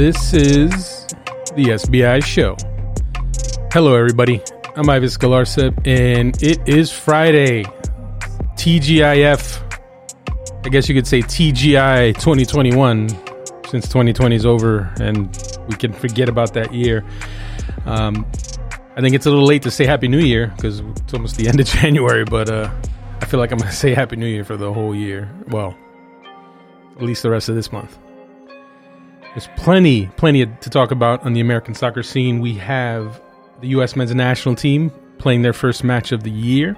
[0.00, 1.06] This is
[1.56, 2.56] the SBI Show.
[3.70, 4.40] Hello, everybody.
[4.74, 7.64] I'm Ives Galarcep, and it is Friday.
[8.54, 9.60] TGIF.
[10.64, 13.10] I guess you could say TGI 2021,
[13.68, 15.36] since 2020 is over and
[15.68, 17.04] we can forget about that year.
[17.84, 18.24] Um,
[18.96, 21.46] I think it's a little late to say Happy New Year because it's almost the
[21.50, 22.70] end of January, but uh,
[23.20, 25.30] I feel like I'm going to say Happy New Year for the whole year.
[25.48, 25.76] Well,
[26.96, 27.98] at least the rest of this month.
[29.32, 32.40] There's plenty, plenty to talk about on the American soccer scene.
[32.40, 33.22] We have
[33.60, 33.94] the U.S.
[33.94, 36.76] men's national team playing their first match of the year.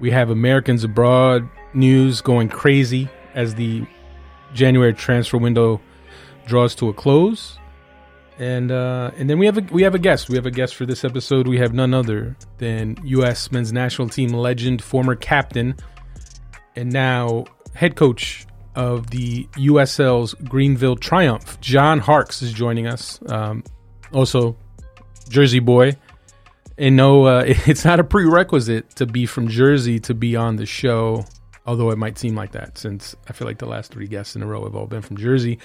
[0.00, 3.86] We have Americans abroad news going crazy as the
[4.54, 5.82] January transfer window
[6.46, 7.58] draws to a close.
[8.38, 10.30] And uh, and then we have a we have a guest.
[10.30, 11.46] We have a guest for this episode.
[11.46, 13.52] We have none other than U.S.
[13.52, 15.76] men's national team legend, former captain,
[16.74, 21.60] and now head coach of the USL's Greenville Triumph.
[21.60, 23.20] John Harkes is joining us.
[23.26, 23.64] Um,
[24.12, 24.56] also,
[25.28, 25.96] Jersey boy.
[26.78, 30.66] And no, uh, it's not a prerequisite to be from Jersey to be on the
[30.66, 31.24] show,
[31.66, 34.42] although it might seem like that since I feel like the last three guests in
[34.42, 35.58] a row have all been from Jersey.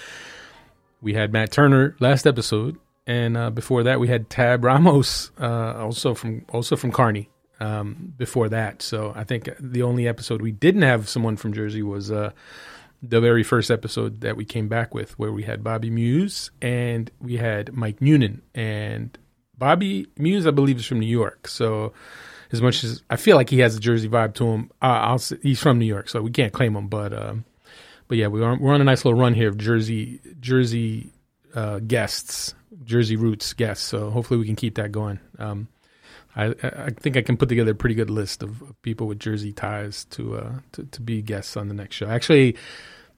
[1.01, 5.73] We had Matt Turner last episode, and uh, before that we had Tab Ramos, uh,
[5.77, 7.27] also from also from Kearny.
[7.59, 11.81] Um, before that, so I think the only episode we didn't have someone from Jersey
[11.81, 12.29] was uh,
[13.01, 17.11] the very first episode that we came back with, where we had Bobby Muse and
[17.19, 18.41] we had Mike Noonan.
[18.55, 19.17] And
[19.57, 21.47] Bobby Muse, I believe, is from New York.
[21.47, 21.93] So
[22.51, 25.21] as much as I feel like he has a Jersey vibe to him, uh, I'll
[25.41, 26.87] he's from New York, so we can't claim him.
[26.87, 27.45] But um,
[28.07, 31.11] but yeah, we are, we're on a nice little run here of Jersey Jersey
[31.53, 33.85] uh, guests, Jersey roots guests.
[33.85, 35.19] So hopefully we can keep that going.
[35.39, 35.67] Um,
[36.37, 39.51] I, I think I can put together a pretty good list of people with Jersey
[39.51, 42.07] ties to uh, to, to be guests on the next show.
[42.07, 42.55] Actually,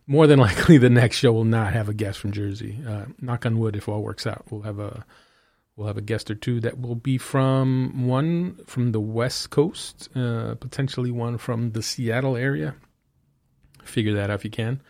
[0.08, 2.80] more than likely, the next show will not have a guest from Jersey.
[2.88, 5.06] Uh, knock on wood, if all works out, we'll have a
[5.76, 10.10] we'll have a guest or two that will be from one from the West Coast,
[10.16, 12.76] uh, potentially one from the Seattle area.
[13.84, 14.82] Figure that out if you can.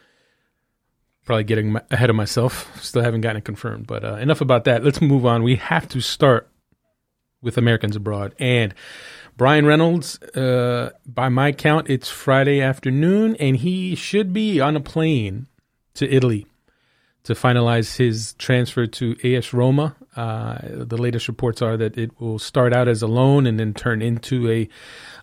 [1.25, 2.79] Probably getting ahead of myself.
[2.83, 4.83] Still haven't gotten it confirmed, but uh, enough about that.
[4.83, 5.41] Let's move on.
[5.41, 6.49] We have to start
[7.41, 8.35] with Americans abroad.
[8.39, 8.73] And
[9.37, 14.81] Bryan Reynolds, uh, by my count, it's Friday afternoon, and he should be on a
[14.81, 15.47] plane
[15.93, 16.45] to Italy
[17.23, 19.95] to finalize his transfer to AS Roma.
[20.15, 23.73] Uh, the latest reports are that it will start out as a loan and then
[23.73, 24.67] turn into a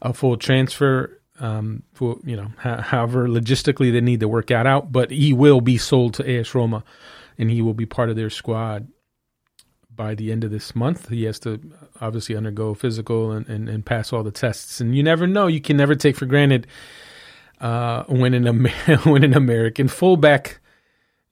[0.02, 1.20] a full transfer.
[1.38, 5.60] Um, for you know, however logistically they need to work that out, but he will
[5.60, 6.84] be sold to AS Roma,
[7.36, 8.88] and he will be part of their squad
[9.96, 11.08] by the end of this month.
[11.08, 11.60] He has to
[12.00, 14.80] obviously undergo physical and, and, and pass all the tests.
[14.80, 15.46] And you never know.
[15.46, 16.66] You can never take for granted
[17.60, 20.60] uh, when an Amer- when an American fullback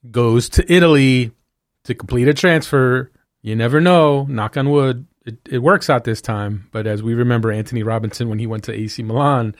[0.09, 1.31] goes to Italy
[1.83, 3.11] to complete a transfer.
[3.41, 4.23] You never know.
[4.23, 5.05] Knock on wood.
[5.25, 6.67] It, it works out this time.
[6.71, 9.55] But as we remember, Antonee Robinson when he went to AC Milan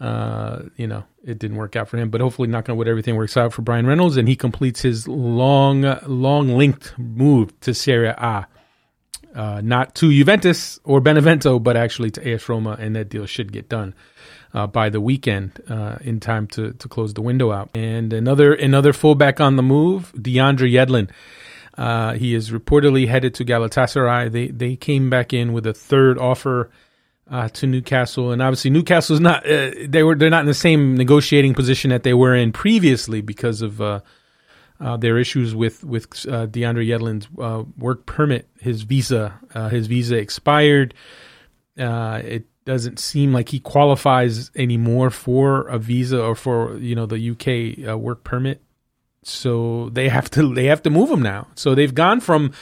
[0.00, 2.10] uh, you know, it didn't work out for him.
[2.10, 5.06] But hopefully, going to wood, everything works out for Bryan Reynolds, and he completes his
[5.06, 8.46] long, long linked move to Serie A.
[9.32, 13.52] Uh, not to Juventus or Benevento, but actually to AS Roma, and that deal should
[13.52, 13.94] get done
[14.52, 17.70] uh, by the weekend uh, in time to to close the window out.
[17.74, 21.10] And another another fullback on the move, DeAndre Yedlin.
[21.78, 24.32] Uh, he is reportedly headed to Galatasaray.
[24.32, 26.70] They they came back in with a third offer
[27.30, 30.54] uh, to Newcastle, and obviously Newcastle is not uh, they were they're not in the
[30.54, 34.00] same negotiating position that they were in previously because of uh,
[34.80, 38.48] uh their issues with with uh, DeAndre Yedlin's uh, work permit.
[38.58, 39.38] His visa
[39.70, 40.92] his visa expired.
[41.76, 47.30] it doesn't seem like he qualifies anymore for a visa or for you know the
[47.30, 48.60] UK work permit.
[49.22, 51.46] So they have to they have to move him now.
[51.54, 52.52] So they've gone from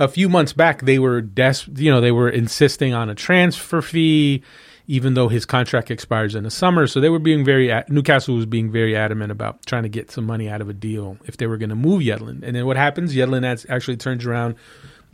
[0.00, 3.80] a few months back they were des- you know they were insisting on a transfer
[3.80, 4.42] fee
[4.90, 6.84] even though his contract expires in the summer.
[6.88, 10.26] So they were being very Newcastle was being very adamant about trying to get some
[10.26, 12.42] money out of a deal if they were going to move Yedlin.
[12.42, 13.14] And then what happens?
[13.14, 14.56] Yedlin actually turns around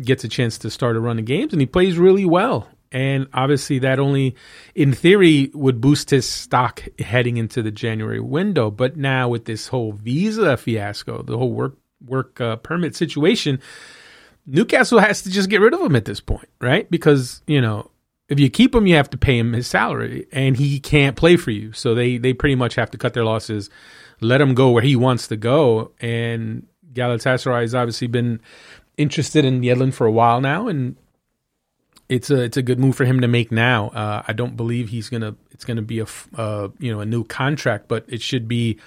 [0.00, 2.67] gets a chance to start a run of games and he plays really well.
[2.91, 4.35] And obviously that only
[4.75, 8.71] in theory would boost his stock heading into the January window.
[8.71, 13.61] But now with this whole visa fiasco the whole work work uh, permit situation
[14.46, 16.88] Newcastle has to just get rid of him at this point, right?
[16.90, 17.90] Because, you know,
[18.28, 21.37] if you keep him, you have to pay him his salary and he can't play
[21.37, 21.72] for you.
[21.72, 23.70] So they, they pretty much have to cut their losses,
[24.20, 25.93] let him go where he wants to go.
[26.00, 28.40] And Galatasaray has obviously been
[28.96, 30.69] interested in Yedlin for a while now.
[30.69, 30.96] And
[32.08, 33.88] it's a, it's a good move for him to make now.
[33.88, 36.06] Uh, I don't believe he's going to, it's going to be a,
[36.37, 38.78] uh, you know, a new contract, but it should be,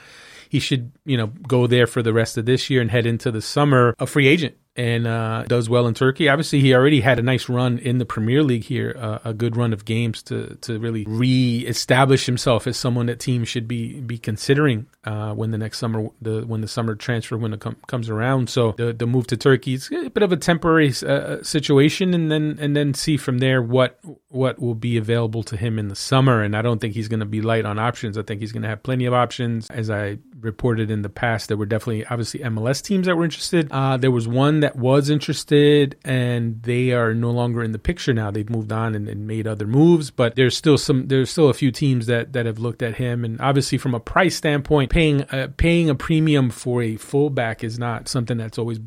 [0.50, 3.30] he should, you know, go there for the rest of this year and head into
[3.30, 6.30] the summer a free agent and uh, does well in Turkey.
[6.30, 9.58] Obviously, he already had a nice run in the Premier League here, uh, a good
[9.58, 14.18] run of games to to really re-establish himself as someone that teams should be be
[14.18, 18.50] considering uh, when the next summer the when the summer transfer window com- comes around.
[18.50, 22.32] So the the move to Turkey is a bit of a temporary uh, situation, and
[22.32, 24.00] then and then see from there what
[24.30, 26.42] what will be available to him in the summer.
[26.42, 28.18] And I don't think he's going to be light on options.
[28.18, 29.68] I think he's going to have plenty of options.
[29.70, 33.70] As I reported in the past, there were definitely obviously MLS teams that were interested.
[33.72, 37.80] Uh, there was one that that was interested and they are no longer in the
[37.80, 38.30] picture now.
[38.30, 41.54] They've moved on and, and, made other moves, but there's still some there's still a
[41.56, 45.24] few teams that that have looked at him and obviously from a price standpoint, paying
[45.24, 48.80] uh, paying a premium for a fullback is not something that's always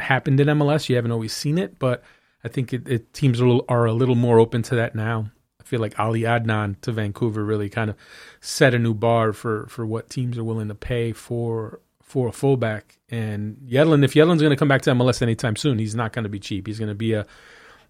[0.00, 0.88] happened in MLS.
[0.88, 2.02] You haven't always seen it, but
[2.42, 5.30] I think it, it teams are, are a little more open to that now.
[5.60, 7.96] I feel like Ali Adnan to Vancouver really kind of
[8.40, 12.32] set a new bar for for what teams are willing to pay for for a
[12.32, 12.98] fullback.
[13.10, 16.22] And Yedlin, if Yedlin's going to come back to MLS anytime soon, he's not going
[16.22, 16.66] to be cheap.
[16.66, 17.26] He's going to be a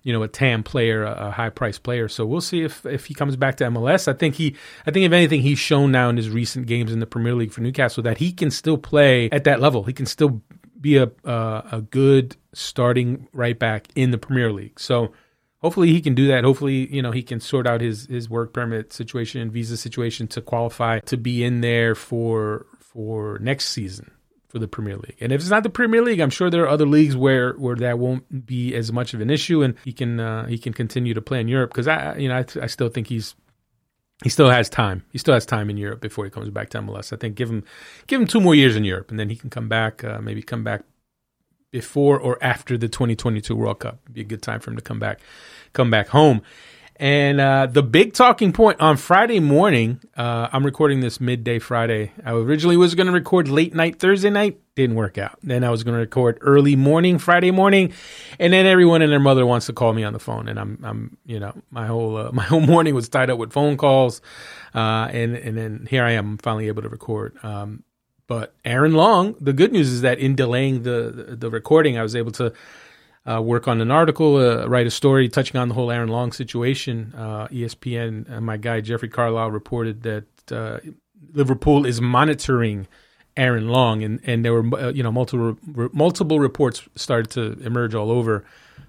[0.03, 2.09] you know a TAM player, a, a high price player.
[2.09, 4.09] So we'll see if if he comes back to MLS.
[4.09, 4.57] I think he,
[4.87, 7.53] I think if anything, he's shown now in his recent games in the Premier League
[7.53, 9.85] for Newcastle that he can still play at that level.
[9.85, 10.43] He can still
[10.81, 14.81] be a a good starting right back in the Premier League.
[14.81, 15.13] So
[15.59, 16.45] hopefully he can do that.
[16.45, 20.27] Hopefully, you know, he can sort out his his work permit situation, and visa situation
[20.29, 24.11] to qualify to be in there for for next season
[24.49, 25.17] for the Premier League.
[25.21, 27.77] And if it's not the Premier League, I'm sure there are other leagues where where
[27.77, 31.15] that won't be as much of an issue, and he can uh, he can continue
[31.15, 33.35] to play in Europe because I you know I, I still think he's
[34.25, 35.05] he still has time.
[35.13, 37.13] He still has time in Europe before he comes back to MLS.
[37.13, 37.63] I think give him
[38.07, 40.03] give him two more years in Europe, and then he can come back.
[40.03, 40.83] Uh, maybe come back
[41.71, 43.99] before or after the 2022 World Cup.
[44.05, 45.21] It'd be a good time for him to come back,
[45.73, 46.43] come back home.
[47.01, 52.11] And uh, the big talking point on Friday morning, uh, I'm recording this midday Friday.
[52.25, 55.39] I originally was going to record late night Thursday night, didn't work out.
[55.45, 57.93] Then I was going to record early morning Friday morning,
[58.41, 60.79] and then everyone and their mother wants to call me on the phone, and I'm,
[60.83, 64.21] I'm, you know, my whole uh, my whole morning was tied up with phone calls,
[64.75, 67.37] uh, and and then here I am finally able to record.
[67.45, 67.85] Um,
[68.27, 72.03] but Aaron Long, the good news is that in delaying the, the, the recording, I
[72.03, 72.53] was able to
[73.27, 76.33] uh, work on an article, uh, write a story touching on the whole Aaron Long
[76.33, 77.13] situation.
[77.17, 80.79] Uh, ESPN, uh, my guy Jeffrey Carlisle reported that uh,
[81.33, 82.87] Liverpool is monitoring
[83.37, 85.57] Aaron Long, and, and there were uh, you know multiple
[85.93, 88.45] multiple reports started to emerge all over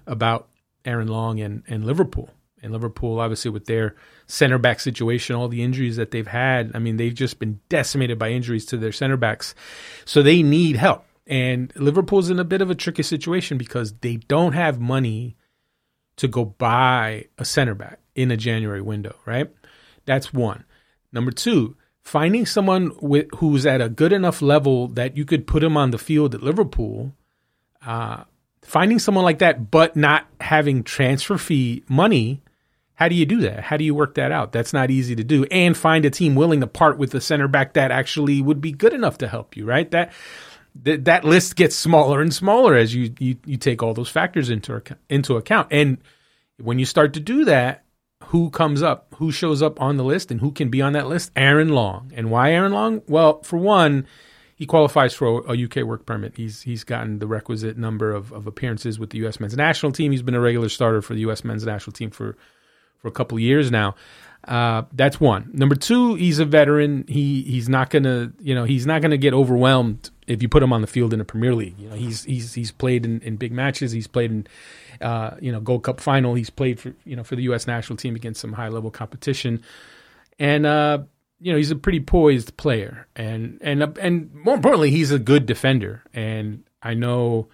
[0.06, 0.48] about
[0.84, 2.30] Aaron Long and, and Liverpool.
[2.62, 3.94] And Liverpool, obviously, with their
[4.26, 8.18] center back situation, all the injuries that they've had, I mean, they've just been decimated
[8.18, 9.54] by injuries to their center backs.
[10.04, 11.06] So they need help.
[11.30, 15.36] And Liverpool's in a bit of a tricky situation because they don't have money
[16.16, 19.48] to go buy a center back in a January window, right?
[20.06, 20.64] That's one.
[21.12, 25.62] Number two, finding someone with, who's at a good enough level that you could put
[25.62, 27.12] him on the field at Liverpool,
[27.86, 28.24] uh,
[28.62, 32.42] finding someone like that, but not having transfer fee money.
[32.94, 33.60] How do you do that?
[33.62, 34.50] How do you work that out?
[34.50, 35.44] That's not easy to do.
[35.44, 38.72] And find a team willing to part with the center back that actually would be
[38.72, 39.90] good enough to help you, right?
[39.92, 40.12] That
[40.84, 44.50] th- that list gets smaller and smaller as you, you, you take all those factors
[44.50, 45.68] into, into account.
[45.70, 45.98] And
[46.58, 47.84] when you start to do that,
[48.24, 51.08] who comes up, who shows up on the list, and who can be on that
[51.08, 51.32] list?
[51.34, 52.12] Aaron Long.
[52.14, 53.02] And why Aaron Long?
[53.08, 54.06] Well, for one,
[54.54, 56.36] he qualifies for a, UK work permit.
[56.36, 59.40] He's he's gotten the requisite number of, of appearances with the U.S.
[59.40, 60.12] men's national team.
[60.12, 61.44] He's been a regular starter for the U.S.
[61.44, 62.36] men's national team for
[62.98, 63.94] for a couple of years now.
[64.46, 65.50] Uh, that's one.
[65.52, 67.06] Number two, he's a veteran.
[67.08, 70.72] He he's not gonna you know he's not gonna get overwhelmed if you put him
[70.72, 71.78] on the field in a Premier League.
[71.78, 73.90] You know he's he's he's played in, in big matches.
[73.90, 74.46] He's played in
[75.00, 76.34] uh, you know Gold Cup final.
[76.34, 77.66] He's played for you know for the U.S.
[77.66, 79.62] national team against some high level competition,
[80.38, 80.98] and uh,
[81.40, 83.08] you know he's a pretty poised player.
[83.16, 86.02] And and uh, and more importantly, he's a good defender.
[86.14, 87.48] And I know.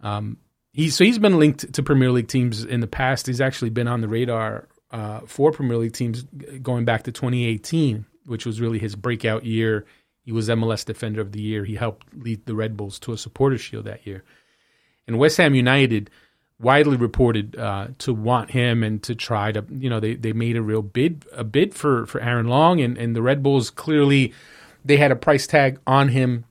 [0.00, 0.38] Um,
[0.72, 3.26] He's, so he's been linked to Premier League teams in the past.
[3.26, 6.24] He's actually been on the radar uh, for Premier League teams
[6.60, 9.86] going back to 2018, which was really his breakout year.
[10.26, 11.64] He was MLS Defender of the Year.
[11.64, 14.24] He helped lead the Red Bulls to a Supporters Shield that year.
[15.06, 16.10] And West Ham United
[16.58, 20.56] widely reported uh, to want him and to try to, you know, they, they made
[20.56, 24.34] a real bid a bid for, for Aaron Long, and, and the Red Bulls clearly
[24.84, 26.44] they had a price tag on him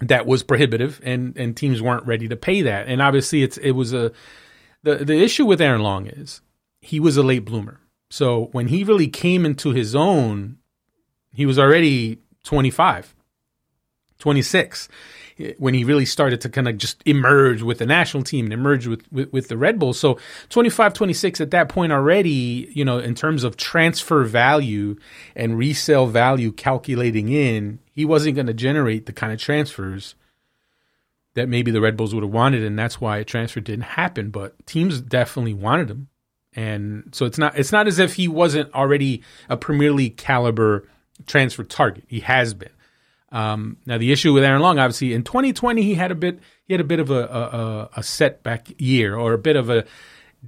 [0.00, 2.88] that was prohibitive, and and teams weren't ready to pay that.
[2.88, 4.10] And obviously, it's it was a
[4.82, 6.40] the the issue with Aaron Long is
[6.80, 7.80] he was a late bloomer.
[8.10, 10.58] So when he really came into his own,
[11.32, 13.14] he was already 25,
[14.18, 14.88] 26
[15.58, 18.86] when he really started to kind of just emerge with the national team and emerge
[18.86, 20.00] with, with, with, the Red Bulls.
[20.00, 24.96] So 25, 26 at that point already, you know, in terms of transfer value
[25.36, 30.14] and resale value calculating in, he wasn't going to generate the kind of transfers
[31.34, 34.30] that maybe the Red Bulls would have wanted, and that's why a transfer didn't happen.
[34.30, 36.08] But teams definitely wanted him,
[36.54, 40.88] and so it's not it's not as if he wasn't already a Premier League caliber
[41.26, 42.04] transfer target.
[42.08, 42.70] He has been.
[43.30, 46.72] Um, now the issue with Aaron Long, obviously, in 2020 he had a bit he
[46.72, 49.84] had a bit of a a, a setback year or a bit of a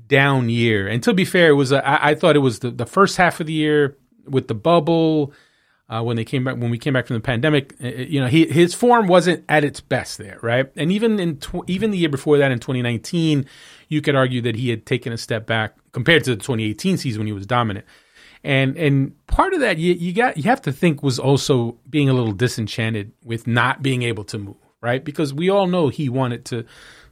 [0.07, 0.89] down year.
[0.89, 3.17] And to be fair, it was a, I, I thought it was the, the first
[3.17, 3.97] half of the year
[4.27, 5.33] with the bubble
[5.89, 7.75] uh, when they came back when we came back from the pandemic.
[7.83, 10.71] Uh, uh, you know, he, his form wasn't at its best there, right?
[10.77, 13.47] And even in tw- even the year before that, in 2019,
[13.89, 17.21] you could argue that he had taken a step back compared to the 2018 season
[17.21, 17.85] when he was dominant.
[18.43, 22.09] And and part of that you, you got you have to think was also being
[22.09, 25.05] a little disenchanted with not being able to move, right?
[25.05, 26.65] Because we all know he wanted to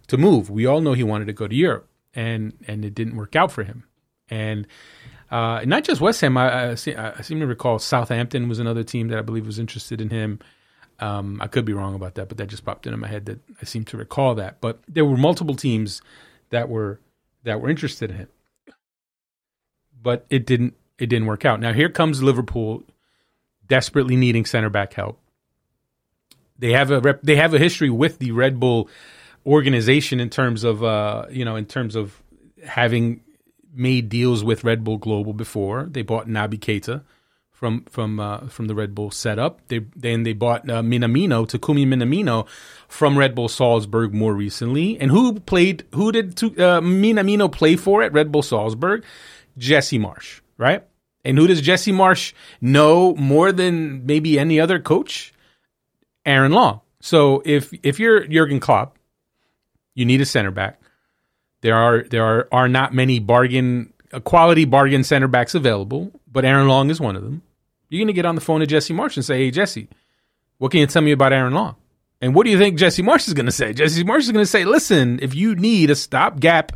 [0.07, 0.49] to move.
[0.49, 3.53] We all know he wanted to go to Europe, and and it didn't work out
[3.53, 3.85] for him.
[4.31, 4.67] And
[5.31, 6.37] uh, not just West Ham.
[6.37, 9.59] I, I, see, I, seem to recall Southampton was another team that I believe was
[9.59, 10.39] interested in him.
[11.01, 13.39] Um, I could be wrong about that, but that just popped into my head that
[13.61, 14.61] I seem to recall that.
[14.61, 16.01] But there were multiple teams
[16.51, 17.01] that were
[17.45, 18.29] that were interested in him,
[20.03, 21.61] but it didn't it didn't work out.
[21.61, 22.83] Now here comes Liverpool,
[23.67, 25.21] desperately needing center back help.
[26.59, 28.89] They have a rep, they have a history with the Red Bull
[29.47, 32.21] organization in terms of uh, you know in terms of
[32.65, 33.23] having
[33.73, 35.85] made deals with Red Bull Global before.
[35.85, 37.03] They bought Naby Keita
[37.59, 39.67] from from uh, from the Red Bull setup.
[39.67, 42.47] They then they bought uh, Minamino, Takumi Minamino,
[42.87, 44.99] from Red Bull Salzburg more recently.
[45.01, 45.85] And who played?
[45.95, 49.05] Who did uh, Minamino play for at Red Bull Salzburg?
[49.57, 50.85] Jesse Marsch, right?
[51.25, 55.33] And who does Jesse Marsch know more than maybe any other coach?
[56.27, 56.81] Aaron Long.
[57.01, 58.99] So if if you're Jurgen Klopp,
[59.95, 60.81] you need a center back.
[61.61, 66.45] There are there are, are not many bargain uh, quality bargain center backs available, but
[66.45, 67.43] Aaron Long is one of them.
[67.89, 69.89] You're going to get on the phone to Jesse Marsch and say, "Hey, Jesse,
[70.59, 71.77] what can you tell me about Aaron Long?"
[72.21, 73.73] And what do you think Jesse Marsch is going to say?
[73.73, 76.73] Jesse Marsch is going to say, "Listen, if you need a stopgap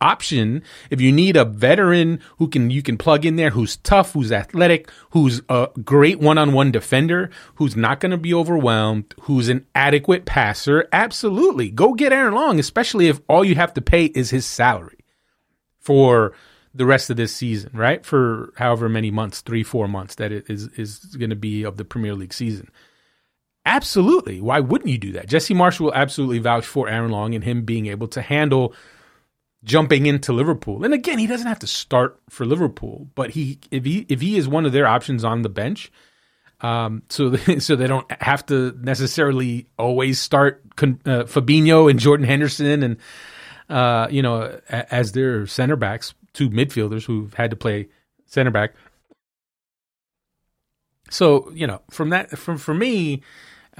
[0.00, 4.12] option if you need a veteran who can you can plug in there who's tough
[4.12, 9.66] who's athletic who's a great one-on-one defender who's not going to be overwhelmed who's an
[9.74, 11.70] adequate passer absolutely.
[11.70, 14.98] Go get Aaron Long especially if all you have to pay is his salary
[15.78, 16.32] for
[16.74, 18.04] the rest of this season right?
[18.04, 21.76] For however many months 3 4 months that it is is going to be of
[21.76, 22.70] the Premier League season.
[23.66, 24.40] Absolutely.
[24.40, 25.28] Why wouldn't you do that?
[25.28, 28.74] Jesse Marshall will absolutely vouch for Aaron Long and him being able to handle
[29.64, 30.84] jumping into Liverpool.
[30.84, 34.36] And again, he doesn't have to start for Liverpool, but he if he if he
[34.36, 35.92] is one of their options on the bench,
[36.60, 42.82] um, so so they don't have to necessarily always start uh, Fabinho and Jordan Henderson
[42.82, 42.96] and
[43.68, 47.88] uh, you know as their center backs, two midfielders who've had to play
[48.26, 48.74] center back.
[51.10, 53.22] So you know from that from for me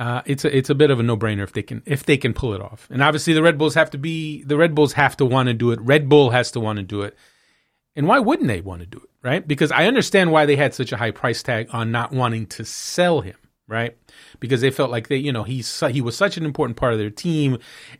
[0.00, 2.16] uh, it's a it's a bit of a no brainer if they can if they
[2.16, 2.88] can pull it off.
[2.90, 5.54] And obviously the Red Bulls have to be the Red Bulls have to want to
[5.54, 5.80] do it.
[5.82, 7.14] Red Bull has to want to do it.
[7.94, 9.46] And why wouldn't they want to do it, right?
[9.46, 12.64] Because I understand why they had such a high price tag on not wanting to
[12.64, 13.36] sell him,
[13.68, 13.94] right?
[14.38, 16.98] Because they felt like they, you know, he's he was such an important part of
[16.98, 17.58] their team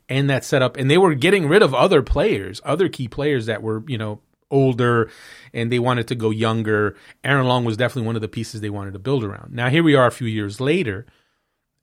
[0.08, 3.62] and that setup, and they were getting rid of other players, other key players that
[3.62, 5.10] were, you know, older,
[5.52, 6.96] and they wanted to go younger.
[7.22, 9.52] Aaron Long was definitely one of the pieces they wanted to build around.
[9.52, 11.04] Now here we are a few years later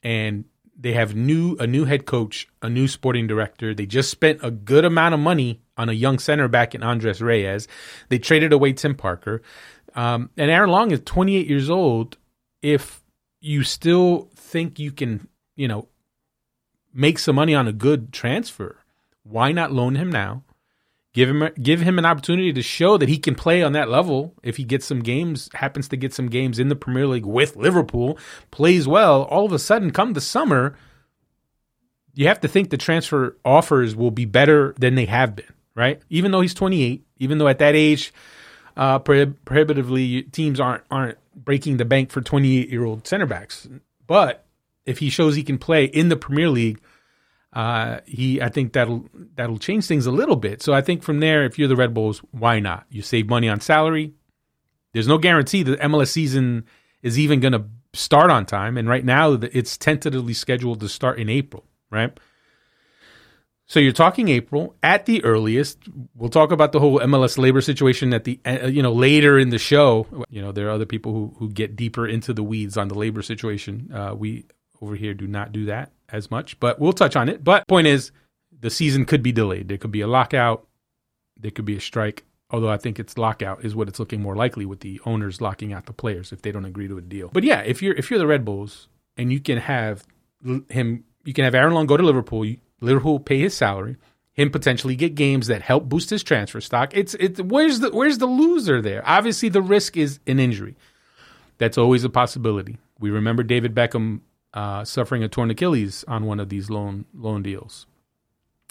[0.03, 0.45] and
[0.79, 3.73] they have new a new head coach, a new sporting director.
[3.73, 7.21] They just spent a good amount of money on a young center back in Andres
[7.21, 7.67] Reyes.
[8.09, 9.41] They traded away Tim Parker,
[9.95, 12.17] um, and Aaron Long is 28 years old.
[12.61, 13.03] If
[13.39, 15.87] you still think you can, you know,
[16.93, 18.77] make some money on a good transfer,
[19.23, 20.43] why not loan him now?
[21.17, 24.35] Give him give him an opportunity to show that he can play on that level.
[24.43, 27.55] If he gets some games, happens to get some games in the Premier League with
[27.55, 28.19] Liverpool,
[28.51, 30.77] plays well, all of a sudden, come the summer,
[32.13, 35.99] you have to think the transfer offers will be better than they have been, right?
[36.11, 38.13] Even though he's 28, even though at that age,
[38.75, 43.67] uh, prohibitively teams aren't aren't breaking the bank for 28 year old center backs.
[44.05, 44.45] But
[44.85, 46.79] if he shows he can play in the Premier League
[47.57, 50.61] uh, he I think that'll that'll change things a little bit.
[50.61, 52.85] So I think from there, if you're the Red Bulls, why not?
[52.91, 54.13] You save money on salary.
[54.93, 56.65] There's no guarantee the MLS season
[57.01, 61.17] is even going to start on time, and right now it's tentatively scheduled to start
[61.17, 61.63] in April.
[61.89, 62.15] Right.
[63.65, 65.79] So you're talking April at the earliest.
[66.13, 69.49] We'll talk about the whole MLS labor situation at the uh, you know later in
[69.49, 70.05] the show.
[70.29, 72.95] You know there are other people who who get deeper into the weeds on the
[72.95, 73.89] labor situation.
[73.91, 74.45] Uh, we
[74.79, 77.43] over here do not do that as much, but we'll touch on it.
[77.43, 78.11] But point is,
[78.59, 79.67] the season could be delayed.
[79.67, 80.67] There could be a lockout.
[81.39, 82.23] There could be a strike.
[82.49, 85.73] Although I think it's lockout is what it's looking more likely with the owners locking
[85.73, 87.29] out the players if they don't agree to a deal.
[87.33, 88.87] But yeah, if you're if you're the Red Bulls,
[89.17, 90.05] and you can have
[90.69, 91.03] him.
[91.25, 92.45] You can have Aaron Long go to Liverpool.
[92.79, 93.97] Liverpool pay his salary.
[94.33, 96.95] Him potentially get games that help boost his transfer stock.
[96.95, 99.01] It's it's where's the where's the loser there?
[99.05, 100.77] Obviously, the risk is an injury.
[101.57, 102.77] That's always a possibility.
[102.99, 104.21] We remember David Beckham
[104.57, 107.85] uh, suffering a torn Achilles on one of these loan loan deals.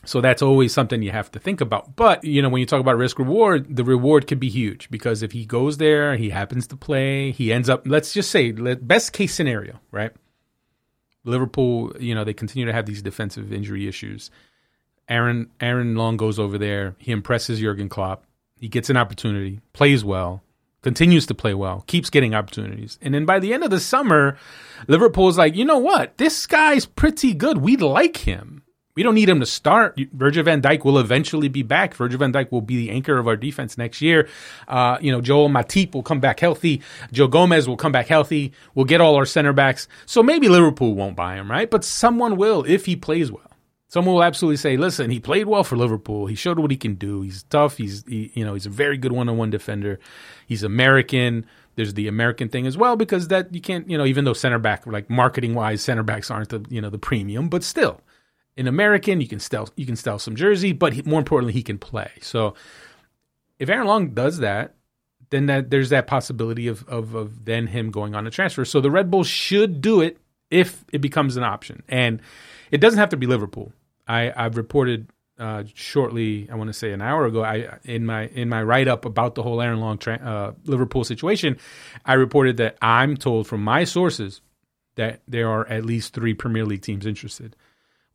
[0.05, 1.95] So that's always something you have to think about.
[1.95, 5.23] But, you know, when you talk about risk reward, the reward could be huge because
[5.23, 9.13] if he goes there, he happens to play, he ends up, let's just say, best
[9.13, 10.11] case scenario, right?
[11.25, 14.31] Liverpool, you know, they continue to have these defensive injury issues.
[15.09, 18.25] Aaron Aaron Long goes over there, he impresses Jurgen Klopp,
[18.59, 20.43] he gets an opportunity, plays well,
[20.83, 22.99] continues to play well, keeps getting opportunities.
[23.03, 24.39] And then by the end of the summer,
[24.87, 26.17] Liverpool's like, you know what?
[26.17, 27.59] This guy's pretty good.
[27.59, 28.63] We like him.
[28.97, 30.01] We don't need him to start.
[30.15, 31.95] Virgil van Dijk will eventually be back.
[31.95, 34.27] Virgil van Dijk will be the anchor of our defense next year.
[34.67, 36.81] Uh, you know, Joel Matip will come back healthy.
[37.13, 38.53] Joe Gomez will come back healthy.
[38.75, 39.87] We'll get all our center backs.
[40.07, 41.71] So maybe Liverpool won't buy him, right?
[41.71, 43.46] But someone will if he plays well.
[43.97, 46.27] Someone will absolutely say, "Listen, he played well for Liverpool.
[46.27, 47.23] He showed what he can do.
[47.23, 47.79] He's tough.
[47.79, 49.99] He's he, you know he's a very good one-on-one defender.
[50.47, 51.47] He's American.
[51.77, 54.59] There's the American thing as well because that you can't you know even though center
[54.59, 58.03] back like marketing wise center backs aren't the you know the premium, but still
[58.59, 59.23] an American.
[59.23, 62.11] You can sell you can sell some jersey, but he, more importantly, he can play.
[62.21, 62.53] So
[63.59, 64.75] if Aaron Long does that,
[65.31, 68.67] then that there's that possibility of, of of then him going on a transfer.
[68.67, 70.19] So the Red Bulls should do it
[70.51, 72.21] if it becomes an option, and
[72.71, 73.73] it doesn't have to be Liverpool.
[74.07, 78.27] I I've reported uh, shortly, I want to say an hour ago, I in my
[78.29, 81.59] in my write up about the whole Aaron Long tra- uh, Liverpool situation,
[82.05, 84.41] I reported that I'm told from my sources
[84.97, 87.57] that there are at least three Premier League teams interested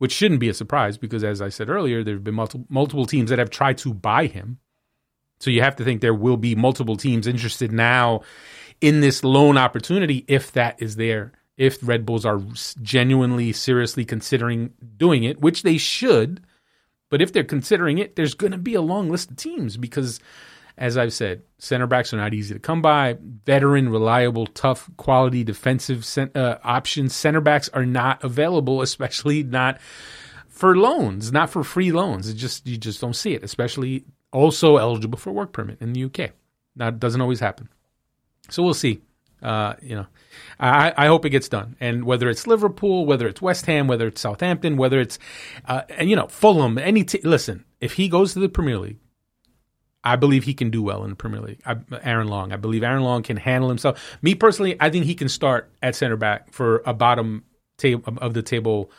[0.02, 3.06] which shouldn't be a surprise because, as I said earlier, there have been multiple, multiple
[3.06, 4.58] teams that have tried to buy him.
[5.38, 8.22] So you have to think there will be multiple teams interested now
[8.80, 11.30] in this loan opportunity if that is there.
[11.56, 12.40] If Red Bulls are
[12.80, 16.40] genuinely, seriously considering doing it, which they should,
[17.10, 20.18] but if they're considering it, there's going to be a long list of teams because
[20.78, 23.18] as I've said, center backs are not easy to come by.
[23.44, 27.14] Veteran, reliable, tough, quality defensive uh, options.
[27.14, 29.80] Center backs are not available, especially not
[30.48, 32.28] for loans, not for free loans.
[32.28, 36.04] It just you just don't see it, especially also eligible for work permit in the
[36.04, 36.30] UK.
[36.76, 37.68] That doesn't always happen.
[38.48, 39.02] So we'll see.
[39.42, 40.06] Uh, you know,
[40.60, 41.76] I, I hope it gets done.
[41.80, 45.18] And whether it's Liverpool, whether it's West Ham, whether it's Southampton, whether it's,
[45.66, 48.98] uh, and you know, Fulham, any, t- listen, if he goes to the Premier League,
[50.04, 51.60] I believe he can do well in the Premier League.
[51.64, 52.52] I, Aaron Long.
[52.52, 54.18] I believe Aaron Long can handle himself.
[54.20, 57.44] Me personally, I think he can start at center back for a bottom
[57.78, 58.90] table of the table,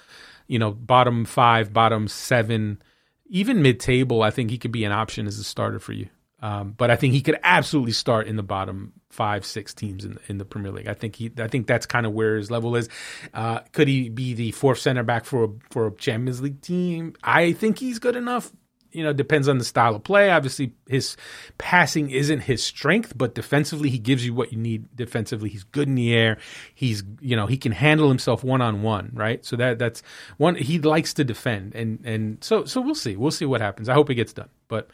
[0.47, 2.81] you know, bottom five, bottom seven,
[3.27, 4.23] even mid table.
[4.23, 6.09] I think he could be an option as a starter for you.
[6.41, 10.17] Um, but I think he could absolutely start in the bottom five, six teams in
[10.27, 10.87] in the Premier League.
[10.87, 12.89] I think he, I think that's kind of where his level is.
[13.33, 17.13] Uh, could he be the fourth center back for a, for a Champions League team?
[17.23, 18.51] I think he's good enough
[18.93, 20.29] you know, depends on the style of play.
[20.29, 21.17] Obviously, his
[21.57, 24.95] passing isn't his strength, but defensively, he gives you what you need.
[24.95, 26.37] Defensively, he's good in the air.
[26.75, 29.43] He's, you know, he can handle himself one on one, right?
[29.43, 30.03] So that that's
[30.37, 30.55] one.
[30.55, 33.15] He likes to defend, and and so so we'll see.
[33.15, 33.89] We'll see what happens.
[33.89, 34.49] I hope it gets done.
[34.67, 34.89] But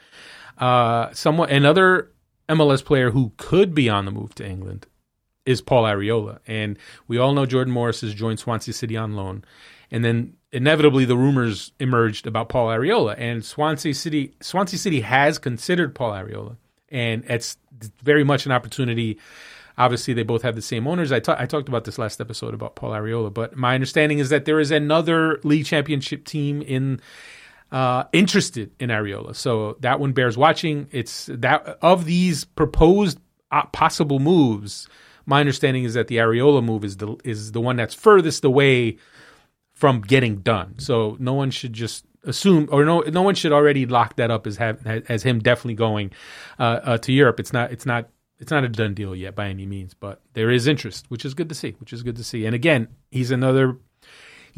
[0.58, 2.12] uh, somewhat another
[2.50, 4.88] MLS player who could be on the move to England
[5.46, 9.44] is Paul Arriola, and we all know Jordan Morris has joined Swansea City on loan,
[9.90, 15.38] and then inevitably the rumors emerged about Paul Arriola, and Swansea City Swansea City has
[15.38, 16.58] considered Paul Arriola,
[16.90, 17.58] and it's
[18.04, 19.20] very much an opportunity.
[19.78, 21.12] Obviously, they both have the same owners.
[21.12, 24.30] I, ta- I talked about this last episode about Paul Arriola, but my understanding is
[24.30, 27.00] that there is another league championship team in
[27.72, 30.88] uh, interested in Arriola, so that one bears watching.
[30.92, 33.20] It's that of these proposed
[33.52, 34.88] uh, possible moves.
[35.26, 38.98] My understanding is that the Arriola move is the is the one that's furthest away
[39.74, 40.78] from getting done.
[40.78, 44.46] So no one should just assume, or no, no one should already lock that up
[44.46, 46.12] as have, as him definitely going
[46.60, 47.40] uh, uh, to Europe.
[47.40, 50.50] It's not, it's not, it's not a done deal yet by any means, but there
[50.50, 51.76] is interest, which is good to see.
[51.80, 52.46] Which is good to see.
[52.46, 53.78] And again, he's another,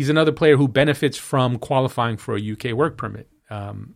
[0.02, 3.28] he's another player who benefits from qualifying for a UK work permit.
[3.52, 3.94] Um,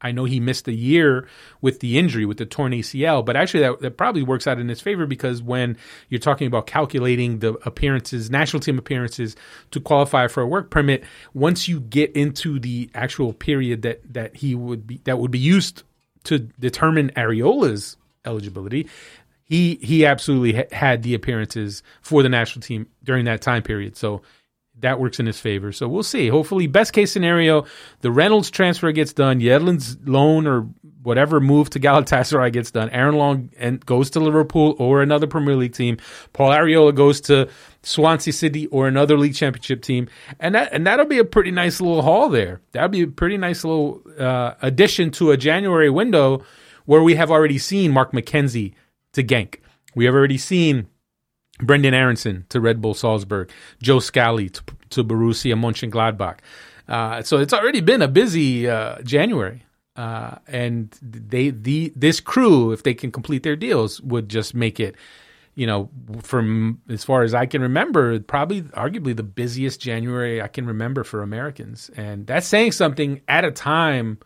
[0.00, 1.26] I know he missed a year
[1.60, 4.68] with the injury, with the torn ACL, but actually that, that probably works out in
[4.68, 5.76] his favor because when
[6.08, 9.34] you're talking about calculating the appearances, national team appearances
[9.72, 14.36] to qualify for a work permit, once you get into the actual period that, that
[14.36, 15.82] he would be, that would be used
[16.24, 18.88] to determine Arriola's eligibility,
[19.42, 23.96] he, he absolutely ha- had the appearances for the national team during that time period.
[23.96, 24.22] So
[24.84, 25.72] that works in his favor.
[25.72, 26.28] So we'll see.
[26.28, 27.64] Hopefully, best case scenario,
[28.00, 30.68] the Reynolds transfer gets done, Yedlin's loan or
[31.02, 32.90] whatever move to Galatasaray gets done.
[32.90, 35.98] Aaron Long and goes to Liverpool or another Premier League team.
[36.32, 37.48] Paul Arriola goes to
[37.82, 41.80] Swansea City or another league championship team, and that and that'll be a pretty nice
[41.80, 42.60] little haul there.
[42.72, 46.44] That'll be a pretty nice little uh, addition to a January window
[46.86, 48.74] where we have already seen Mark McKenzie
[49.12, 49.56] to Genk.
[49.94, 50.88] We have already seen
[51.60, 56.38] Brenden Aaronson to Red Bull Salzburg, Joe Scally to, to Borussia Mönchengladbach.
[56.88, 59.62] Uh, so it's already been a busy uh, January,
[59.96, 64.78] uh, and they the this crew, if they can complete their deals, would just make
[64.78, 64.94] it,
[65.54, 65.88] you know,
[66.20, 71.04] from as far as I can remember, probably arguably the busiest January I can remember
[71.04, 74.18] for Americans, and that's saying something at a time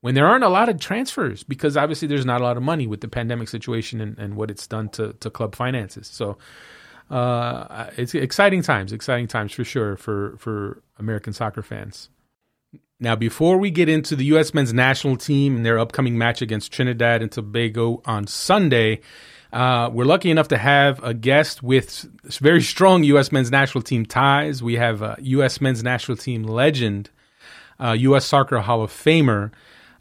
[0.00, 2.86] when there aren't a lot of transfers because obviously there's not a lot of money
[2.86, 6.06] with the pandemic situation and, and what it's done to, to club finances.
[6.06, 6.38] So
[7.10, 12.08] uh, it's exciting times, exciting times for sure for, for American soccer fans.
[13.02, 14.52] Now, before we get into the U.S.
[14.52, 19.00] men's national team and their upcoming match against Trinidad and Tobago on Sunday,
[19.54, 22.06] uh, we're lucky enough to have a guest with
[22.38, 23.32] very strong U.S.
[23.32, 24.62] men's national team ties.
[24.62, 25.62] We have a U.S.
[25.62, 27.08] men's national team legend,
[27.80, 28.26] uh, U.S.
[28.26, 29.50] Soccer Hall of Famer,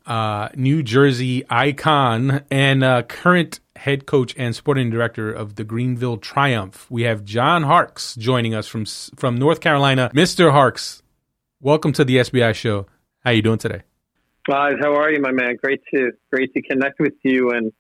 [0.10, 6.18] uh, New Jersey icon and uh, current head coach and sporting director of the Greenville
[6.18, 6.90] Triumph.
[6.90, 10.12] We have John Harkes joining us from from North Carolina.
[10.14, 10.52] Mr.
[10.52, 11.04] Harkes,
[11.62, 12.88] welcome to the SBI show.
[13.24, 13.84] How you doing today?
[14.50, 15.58] Guys, how are you, my man?
[15.62, 17.72] Great to great to connect with you and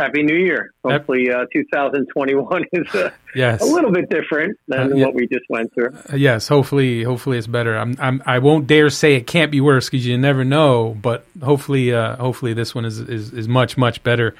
[0.00, 0.72] Happy New Year.
[0.82, 3.60] Hopefully, uh, 2021 is uh, yes.
[3.60, 5.04] a little bit different than uh, yeah.
[5.04, 5.94] what we just went through.
[6.10, 7.76] Uh, yes, hopefully, hopefully it's better.
[7.76, 10.96] I'm, I'm, I won't dare say it can't be worse because you never know.
[11.00, 14.34] But hopefully, uh, hopefully this one is, is, is much, much better.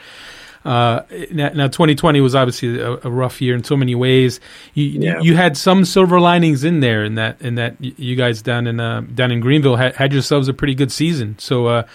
[0.65, 4.41] Uh, now, 2020 was obviously a, a, rough year in so many ways.
[4.75, 5.21] You, yeah.
[5.21, 8.79] you had some silver linings in there, in that in that you guys down in
[8.79, 11.37] uh, down in Greenville had, had yourselves a pretty good season.
[11.39, 11.87] So, uh,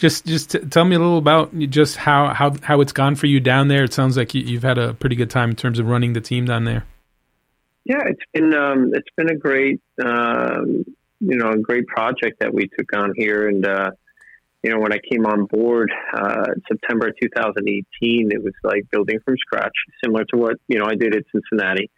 [0.00, 3.26] just just t- tell me a little about just how, how how it's gone for
[3.26, 3.84] you down there.
[3.84, 6.20] It sounds like you, have had a pretty good time in terms of running the
[6.20, 6.84] team down there.
[7.84, 10.84] Yeah, it's been um, it's been a great um,
[11.20, 13.90] you know a great project that we took on here, and uh,
[14.62, 19.36] you know, when I came on board uh, September 2018, it was like building from
[19.38, 21.90] scratch, similar to what you know I did at Cincinnati.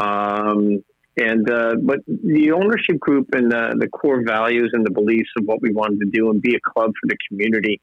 [0.00, 0.84] Um,
[1.16, 5.44] and uh, but the ownership group and the, the core values and the beliefs of
[5.44, 7.80] what we wanted to do and be a club for the community,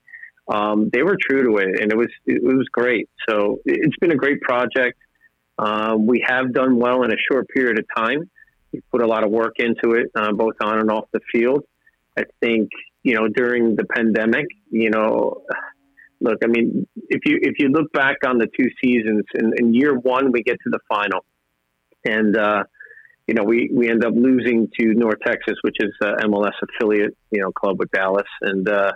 [0.48, 3.10] um, they were true to it, and it was it was great.
[3.30, 4.98] So it's been a great project.
[5.58, 8.30] Um, we have done well in a short period of time.
[8.74, 11.64] We put a lot of work into it, uh, both on and off the field.
[12.18, 12.70] I think
[13.04, 15.44] you know, during the pandemic, you know,
[16.20, 19.74] look, I mean, if you if you look back on the two seasons, in, in
[19.74, 21.26] year one we get to the final,
[22.06, 22.64] and uh,
[23.28, 27.42] you know we we end up losing to North Texas, which is MLS affiliate, you
[27.42, 28.92] know, club with Dallas, and uh,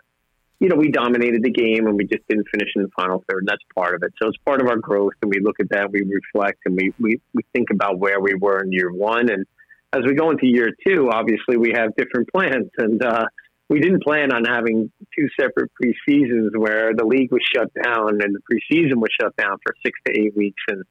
[0.60, 3.40] you know we dominated the game and we just didn't finish in the final third.
[3.40, 4.14] And that's part of it.
[4.22, 6.94] So it's part of our growth, and we look at that, we reflect, and we
[7.00, 9.46] we, we think about where we were in year one, and
[9.94, 13.26] as we go into year two, obviously we have different plans, and uh,
[13.70, 18.36] we didn't plan on having two separate preseasons where the league was shut down and
[18.36, 20.84] the preseason was shut down for six to eight weeks, and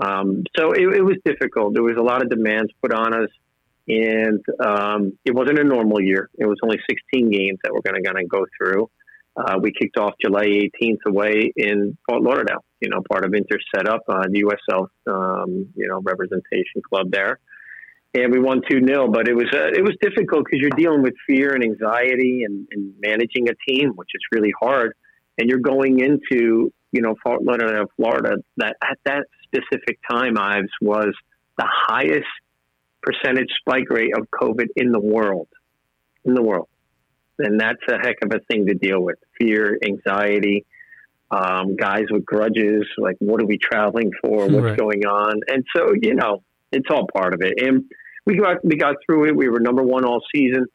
[0.00, 1.74] um, so it, it, was difficult.
[1.74, 3.30] There was a lot of demands put on us,
[3.88, 6.30] and um, it wasn't a normal year.
[6.38, 8.90] It was only 16 games that we're going to go through.
[9.36, 13.58] Uh, we kicked off July 18th away in Fort Lauderdale, you know, part of Inter
[13.74, 17.38] setup, uh, the USL, um, you know, representation club there
[18.14, 21.02] and we won two 0 But it was uh, it was difficult because you're dealing
[21.02, 24.94] with fear and anxiety and, and, managing a team, which is really hard.
[25.38, 28.36] And you're going into you know Fort Lauderdale, Florida.
[28.58, 31.14] That at that specific time, Ives was
[31.58, 32.26] the highest
[33.02, 35.48] percentage spike rate of COVID in the world,
[36.24, 36.68] in the world.
[37.38, 40.64] And that's a heck of a thing to deal with: fear, anxiety.
[41.30, 44.48] Um, guys with grudges, like what are we traveling for?
[44.48, 44.78] What's right.
[44.78, 45.40] going on?
[45.48, 47.54] And so, you know, it's all part of it.
[47.58, 47.84] And
[48.26, 49.36] we got we got through it.
[49.36, 50.66] We were number one all season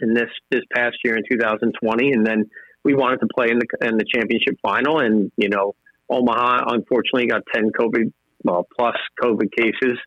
[0.00, 2.50] in this this past year in 2020, and then
[2.84, 4.98] we wanted to play in the in the championship final.
[4.98, 5.74] And you know,
[6.10, 8.12] Omaha unfortunately got 10 COVID
[8.44, 9.98] well plus COVID cases,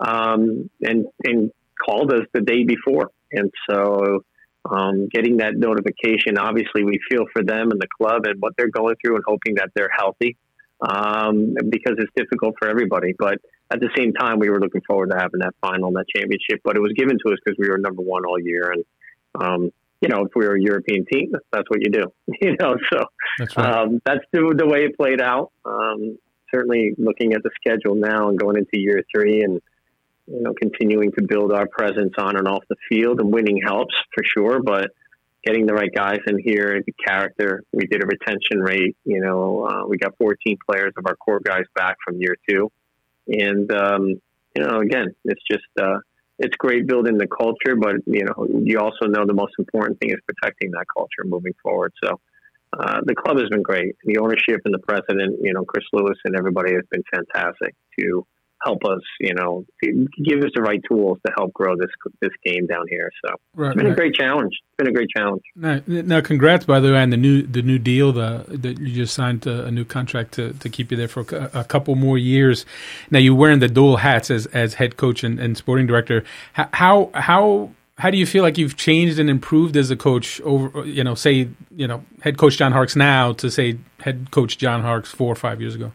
[0.00, 1.50] um, and and
[1.84, 4.24] called us the day before, and so.
[4.64, 8.70] Um, getting that notification, obviously, we feel for them and the club and what they're
[8.70, 10.36] going through, and hoping that they're healthy
[10.82, 13.14] um, because it's difficult for everybody.
[13.18, 13.38] But
[13.72, 16.60] at the same time, we were looking forward to having that final, that championship.
[16.64, 18.84] But it was given to us because we were number one all year, and
[19.34, 19.70] um,
[20.02, 22.12] you know, if we were a European team, that's what you do.
[22.42, 23.04] You know, so
[23.38, 23.72] that's, right.
[23.72, 25.52] um, that's the, the, way it played out.
[25.64, 26.18] Um,
[26.52, 29.60] certainly, looking at the schedule now and going into year three, and
[30.26, 33.94] you know, continuing to build our presence on and off the field, and winning helps
[34.12, 34.60] for sure.
[34.60, 34.90] But
[35.46, 37.62] getting the right guys in here, the character.
[37.72, 38.96] We did a retention rate.
[39.04, 42.72] You know, uh, we got 14 players of our core guys back from year two,
[43.28, 44.08] and um,
[44.56, 45.98] you know, again, it's just uh,
[46.42, 50.10] it's great building the culture, but you know, you also know the most important thing
[50.10, 51.92] is protecting that culture moving forward.
[52.02, 52.20] So.
[52.74, 53.94] Uh, the club has been great.
[54.06, 58.26] The ownership and the president, you know, Chris Lewis and everybody has been fantastic to
[58.64, 59.64] help us, you know,
[60.24, 63.10] give us the right tools to help grow this this game down here.
[63.24, 63.92] So right, it's been right.
[63.92, 64.52] a great challenge.
[64.52, 65.42] It's been a great challenge.
[65.56, 68.94] Now, now, congrats by the way on the new the new deal the, that you
[68.94, 71.94] just signed a, a, new contract to, to keep you there for a, a, couple
[71.94, 72.64] more years.
[73.10, 76.24] Now you're wearing the dual hats as as head coach and, and sporting director.
[76.52, 80.84] How how how do you feel like you've changed and improved as a coach over
[80.86, 84.82] you know say you know head coach John Harkes now to say head coach John
[84.82, 85.92] Harkes four or five years ago?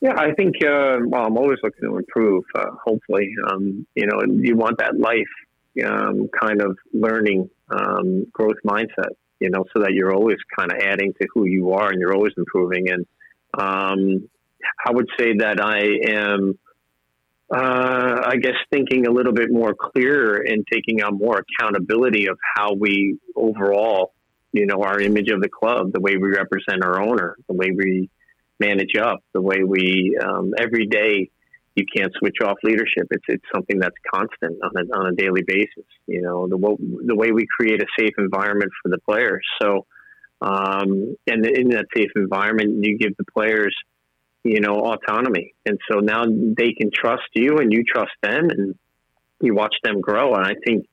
[0.00, 3.30] Yeah, I think, uh, well, I'm always looking to improve, uh, hopefully.
[3.48, 5.26] Um, you know, you want that life
[5.84, 10.78] um, kind of learning um, growth mindset, you know, so that you're always kind of
[10.78, 12.90] adding to who you are and you're always improving.
[12.90, 13.06] And
[13.58, 14.28] um,
[14.86, 16.58] I would say that I am,
[17.50, 22.38] uh, I guess, thinking a little bit more clear and taking on more accountability of
[22.54, 24.12] how we overall,
[24.52, 27.70] you know, our image of the club, the way we represent our owner, the way
[27.74, 28.10] we
[28.58, 31.30] manage up the way we um, every day
[31.74, 33.06] you can't switch off leadership.
[33.10, 36.56] It's it's something that's constant on a, on a daily basis you know the
[37.06, 39.44] the way we create a safe environment for the players.
[39.60, 39.86] So
[40.40, 43.74] um, and in that safe environment you give the players
[44.44, 45.54] you know autonomy.
[45.64, 48.74] And so now they can trust you and you trust them and
[49.42, 50.34] you watch them grow.
[50.34, 50.86] And I think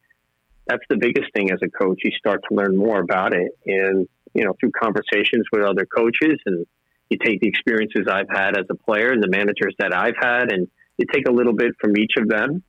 [0.67, 1.99] that's the biggest thing as a coach.
[2.03, 3.51] You start to learn more about it.
[3.65, 6.65] And you know through conversations with other coaches and
[7.09, 10.51] you take the experiences I've had as a player and the managers that I've had,
[10.51, 12.63] and you take a little bit from each of them,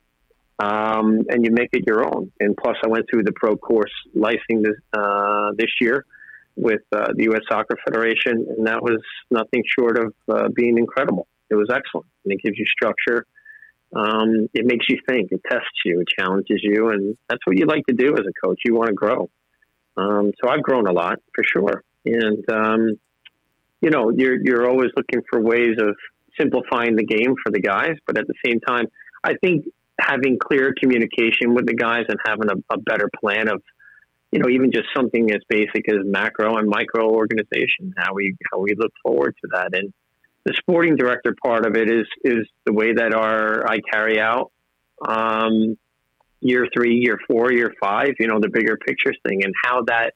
[0.59, 2.31] um, and you make it your own.
[2.39, 6.05] And plus, I went through the pro course licensing this, uh, this year
[6.55, 7.41] with uh, the U.S.
[7.49, 11.27] Soccer Federation, and that was nothing short of uh, being incredible.
[11.49, 13.25] It was excellent, and it gives you structure.
[13.95, 15.31] Um, it makes you think.
[15.31, 16.01] It tests you.
[16.01, 18.59] It challenges you, and that's what you like to do as a coach.
[18.65, 19.29] You want to grow.
[19.97, 22.99] Um, so I've grown a lot for sure, and um,
[23.85, 25.95] you know, you're you're always looking for ways of
[26.39, 28.87] simplifying the game for the guys, but at the same time,
[29.23, 29.65] I think
[30.01, 33.61] having clear communication with the guys and having a, a better plan of,
[34.31, 38.57] you know, even just something as basic as macro and micro organization, how we how
[38.59, 39.93] we look forward to that, and
[40.45, 44.51] the sporting director part of it is is the way that our I carry out
[45.07, 45.77] um,
[46.41, 50.15] year three, year four, year five, you know, the bigger picture thing, and how that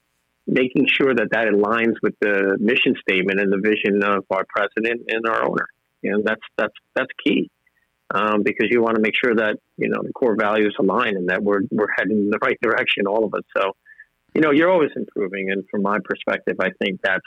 [0.50, 5.04] making sure that that aligns with the mission statement and the vision of our president
[5.08, 5.68] and our owner.
[6.04, 7.50] And that's that's that's key
[8.14, 11.30] um, because you want to make sure that you know the core values align and
[11.30, 13.44] that we're we're heading in the right direction, all of us.
[13.56, 13.74] So,
[14.34, 17.26] you know, you're always improving, and from my perspective, I think that's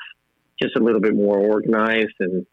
[0.60, 2.46] just a little bit more organized and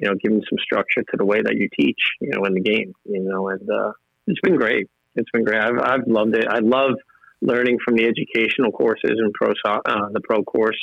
[0.00, 2.60] you know, giving some structure to the way that you teach, you know, in the
[2.60, 3.92] game, you know, and uh,
[4.26, 4.88] it's been great.
[5.14, 5.60] It's been great.
[5.60, 6.46] I've I've loved it.
[6.48, 6.94] I love
[7.42, 10.78] learning from the educational courses and pro uh, the pro course.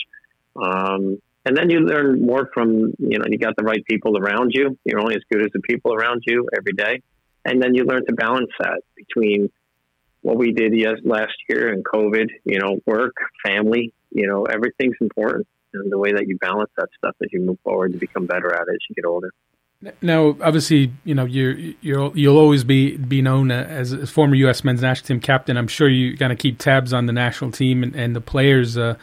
[0.55, 4.51] Um, and then you learn more from you know you got the right people around
[4.53, 4.77] you.
[4.83, 7.01] You're only as good as the people around you every day,
[7.45, 9.49] and then you learn to balance that between
[10.21, 12.27] what we did yes, last year and COVID.
[12.43, 13.93] You know, work, family.
[14.11, 17.59] You know, everything's important, and the way that you balance that stuff as you move
[17.63, 19.31] forward to become better at it as you get older.
[20.01, 24.63] Now, obviously, you know you're you'll you'll always be be known as a former U.S.
[24.65, 25.55] men's national team captain.
[25.55, 28.77] I'm sure you're going to keep tabs on the national team and, and the players.
[28.77, 28.95] Uh,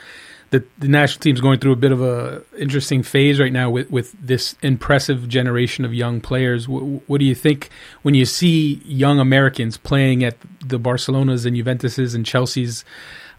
[0.51, 3.91] the, the national team's going through a bit of a interesting phase right now with,
[3.91, 6.69] with this impressive generation of young players.
[6.69, 7.71] What, what do you think
[8.03, 12.85] when you see young Americans playing at the Barcelonas and Juventuses and Chelseas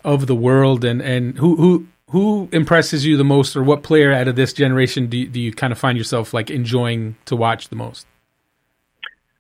[0.04, 4.14] of the world, and, and who who who impresses you the most, or what player
[4.14, 7.36] out of this generation do you, do you kind of find yourself like enjoying to
[7.36, 8.08] watch the most?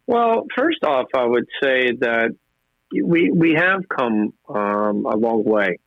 [0.05, 2.35] Well, first off, I would say that
[2.91, 5.79] we we have come um, a long way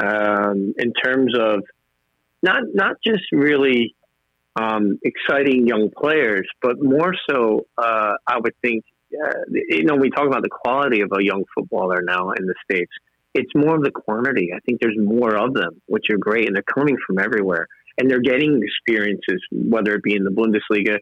[0.00, 1.62] um, in terms of
[2.42, 3.94] not not just really
[4.56, 8.84] um, exciting young players, but more so, uh, I would think.
[9.12, 12.54] Uh, you know, we talk about the quality of a young footballer now in the
[12.64, 12.90] states
[13.36, 14.50] it's more of the quantity.
[14.54, 17.68] I think there's more of them, which are great, and they're coming from everywhere,
[17.98, 20.98] and they're getting experiences, whether it be in the Bundesliga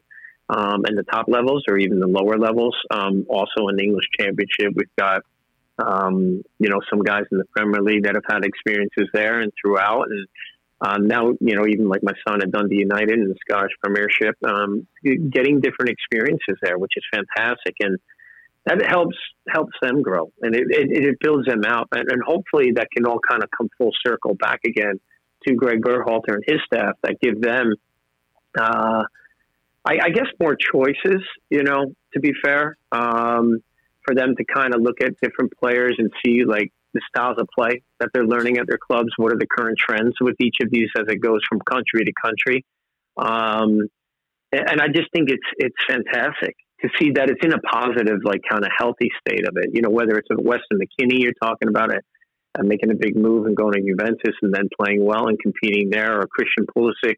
[0.49, 2.75] um, and the top levels, or even the lower levels.
[2.91, 5.21] Um, also in the English Championship, we've got
[5.79, 9.51] um, you know some guys in the Premier League that have had experiences there and
[9.61, 10.27] throughout, and
[10.81, 14.35] um, now you know even like my son at Dundee United in the Scottish Premiership,
[14.45, 17.97] um, getting different experiences there, which is fantastic, and
[18.65, 19.15] that helps
[19.47, 20.31] helps them grow.
[20.41, 21.87] And it, it, it builds them out.
[21.91, 24.99] And, and, hopefully that can all kind of come full circle back again
[25.47, 27.75] to Greg Berhalter and his staff that give them
[28.57, 29.03] uh,
[29.85, 33.59] I, I, guess more choices you know to be fair um,
[34.03, 37.47] for them to kind of look at different players and see like the styles of
[37.53, 39.09] play that they're learning at their clubs.
[39.17, 42.13] What are the current trends with each of these as it goes from country to
[42.19, 42.65] country?
[43.17, 43.89] Um,
[44.51, 48.41] and I just think it's it's fantastic to see that it's in a positive, like
[48.49, 49.69] kind of healthy state of it.
[49.73, 52.03] You know, whether it's a Weston McKennie you're talking about it,
[52.57, 55.89] and making a big move and going to Juventus and then playing well and competing
[55.89, 57.15] there, or Christian Pulisic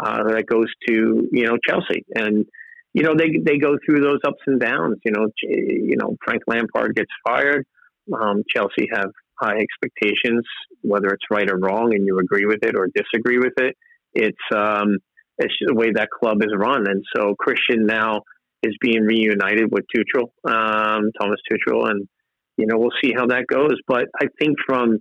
[0.00, 2.44] uh, that goes to you know Chelsea, and
[2.92, 4.96] you know they they go through those ups and downs.
[5.04, 7.64] You know, you know Frank Lampard gets fired.
[8.12, 10.44] Um, Chelsea have high expectations,
[10.82, 13.76] whether it's right or wrong, and you agree with it or disagree with it.
[14.14, 14.98] It's um,
[15.38, 18.22] it's the way that club is run, and so Christian now
[18.62, 22.08] is being reunited with Tuchel, um, Thomas Tuchel, and
[22.56, 23.76] you know we'll see how that goes.
[23.86, 24.98] But I think from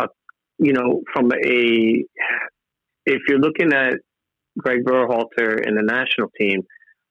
[0.00, 0.06] a,
[0.58, 2.04] you know from a
[3.06, 3.94] if you're looking at
[4.58, 6.62] Greg Berhalter and the national team,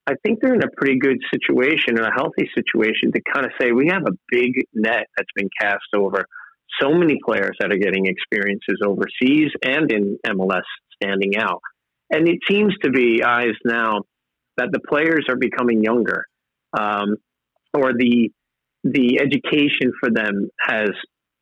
[0.08, 3.52] I think they're in a pretty good situation and a healthy situation to kind of
[3.60, 6.26] say we have a big net that's been cast over
[6.82, 10.64] so many players that are getting experiences overseas and in MLS
[11.02, 11.62] standing out.
[12.12, 14.02] And it seems to be eyes now
[14.60, 16.26] that the players are becoming younger,
[16.78, 17.16] um,
[17.74, 18.30] or the
[18.84, 20.90] the education for them has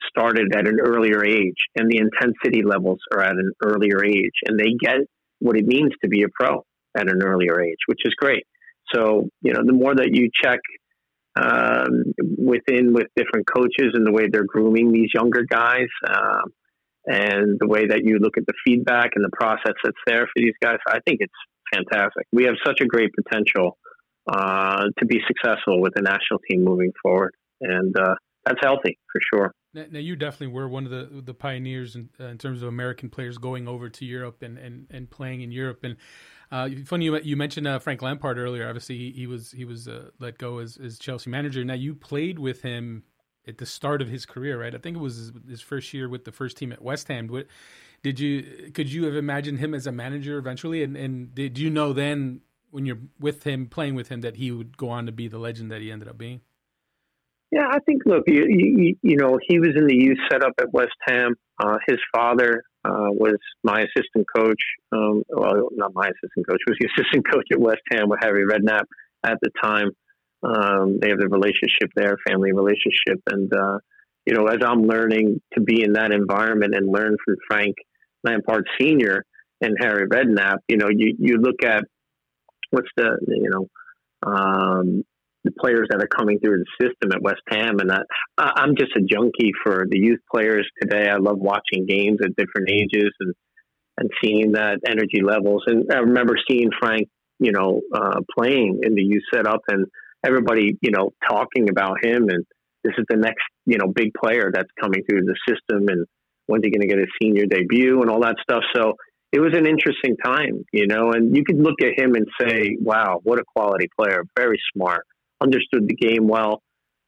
[0.08, 4.60] started at an earlier age, and the intensity levels are at an earlier age, and
[4.60, 5.00] they get
[5.40, 6.64] what it means to be a pro
[6.96, 8.46] at an earlier age, which is great.
[8.94, 10.60] So you know, the more that you check
[11.36, 15.90] um, within with different coaches and the way they're grooming these younger guys.
[16.08, 16.54] Um,
[17.10, 20.34] and the way that you look at the feedback and the process that's there for
[20.36, 21.32] these guys, I think it's
[21.74, 22.26] fantastic.
[22.32, 23.78] We have such a great potential
[24.28, 29.22] uh, to be successful with the national team moving forward, and uh, that's healthy for
[29.34, 29.52] sure.
[29.74, 33.10] Now, you definitely were one of the the pioneers in, uh, in, terms of American
[33.10, 35.84] players going over to Europe and, and, and playing in Europe.
[35.84, 35.98] And
[36.52, 38.68] uh, funny you, you mentioned uh, Frank Lampard earlier.
[38.68, 41.64] Obviously, he, he was he was uh, let go as, as Chelsea manager.
[41.64, 43.04] Now you played with him
[43.48, 44.74] at the start of his career, right?
[44.74, 47.30] I think it was his, his first year with the first team at West Ham.
[48.04, 50.84] Did you could you have imagined him as a manager eventually?
[50.84, 54.52] And, and did you know then when you're with him, playing with him, that he
[54.52, 56.42] would go on to be the legend that he ended up being?
[57.52, 58.04] Yeah, I think.
[58.06, 61.36] Look, you, you, you know, he was in the youth setup at West Ham.
[61.58, 64.62] Uh, his father uh, was my assistant coach.
[64.92, 66.60] Um, well, not my assistant coach.
[66.68, 68.84] Was the assistant coach at West Ham with Harry Redknapp
[69.24, 69.92] at the time.
[70.44, 73.80] Um, they have a relationship there, family relationship, and uh,
[74.28, 77.76] you know, as I'm learning to be in that environment and learn from Frank
[78.26, 79.24] Lampard Senior
[79.62, 81.86] and Harry Redknapp, you know, you you look at
[82.70, 85.06] what's the you know um,
[85.46, 88.06] the players that are coming through the system at West Ham, and that
[88.38, 91.08] I'm just a junkie for the youth players today.
[91.10, 93.34] I love watching games at different ages and
[93.98, 95.64] and seeing that energy levels.
[95.68, 97.08] And I remember seeing Frank,
[97.40, 99.86] you know, uh, playing in the youth setup and
[100.26, 102.46] everybody, you know, talking about him and
[102.84, 106.06] this is the next, you know, big player that's coming through the system and
[106.48, 108.64] when's he going to get his senior debut and all that stuff.
[108.76, 108.94] So
[109.32, 112.78] it was an interesting time, you know, and you could look at him and say,
[112.80, 115.06] wow, what a quality player, very smart,
[115.42, 116.62] understood the game well.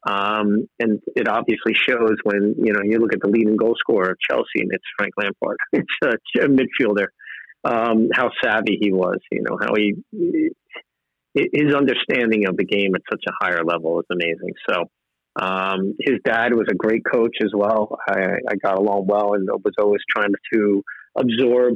[0.06, 4.10] Um, and it obviously shows when, you know, you look at the leading goal scorer
[4.10, 5.56] of Chelsea and it's Frank Lampard.
[5.72, 7.06] it's a, a midfielder.
[7.62, 9.94] Um, how savvy he was, you know, how he
[11.34, 14.54] his understanding of the game at such a higher level is amazing.
[14.68, 14.84] So
[15.40, 17.98] um, his dad was a great coach as well.
[18.06, 20.82] I, I got along well and was always trying to
[21.16, 21.74] absorb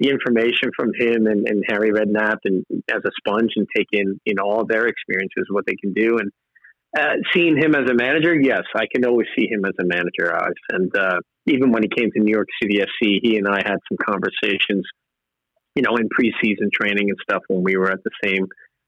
[0.00, 4.20] the information from him and, and Harry Redknapp and as a sponge and take in
[4.24, 6.32] you know all their experiences, what they can do, and
[6.98, 10.36] uh, seeing him as a manager, yes, I can always see him as a manager.
[10.70, 13.78] And uh, even when he came to New York City FC, he and I had
[13.88, 14.84] some conversations,
[15.76, 18.46] you know, in preseason training and stuff when we were at the same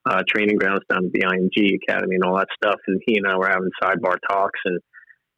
[0.09, 2.81] uh, training grounds down at the IMG Academy and all that stuff.
[2.87, 4.81] And he and I were having sidebar talks, and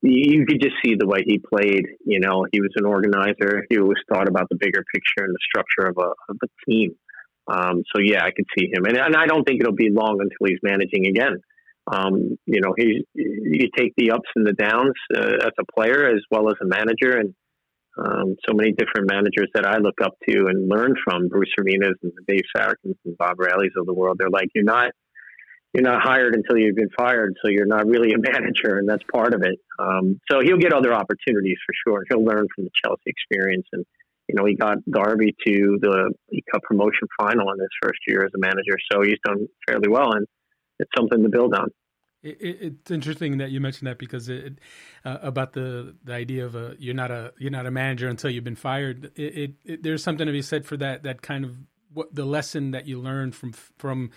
[0.03, 1.87] you could just see the way he played.
[2.05, 3.64] You know, he was an organizer.
[3.71, 6.93] He always thought about the bigger picture and the structure of a, of a team.
[7.49, 10.19] Um, so yeah, I could see him, and, and I don't think it'll be long
[10.21, 11.41] until he's managing again.
[11.91, 16.11] Um, you know, he you take the ups and the downs uh, as a player
[16.11, 17.35] as well as a manager, and
[17.99, 21.96] um, so many different managers that I look up to and learn from, Bruce Arenas
[22.03, 24.16] and Dave Sarachans and Bob Bradleys of the world.
[24.18, 24.92] They're like, you're not,
[25.74, 29.03] you're not hired until you've been fired, so you're not really a manager, and that's
[29.12, 29.59] part of it.
[29.78, 32.05] Um, so he'll get other opportunities for sure.
[32.09, 33.84] He'll learn from the Chelsea experience, and
[34.28, 38.24] you know, he got Derby to the League Cup promotion final in his first year
[38.24, 40.26] as a manager, so he's done fairly well, and
[40.78, 41.68] it's something to build on.
[42.23, 44.59] It, it, it's interesting that you mentioned that because it,
[45.05, 48.31] uh, about the the idea of a you're not a you're not a manager until
[48.31, 49.12] you've been fired.
[49.16, 51.59] It, there's something to be said for that that kind of
[51.93, 54.11] what the lesson that you learn from from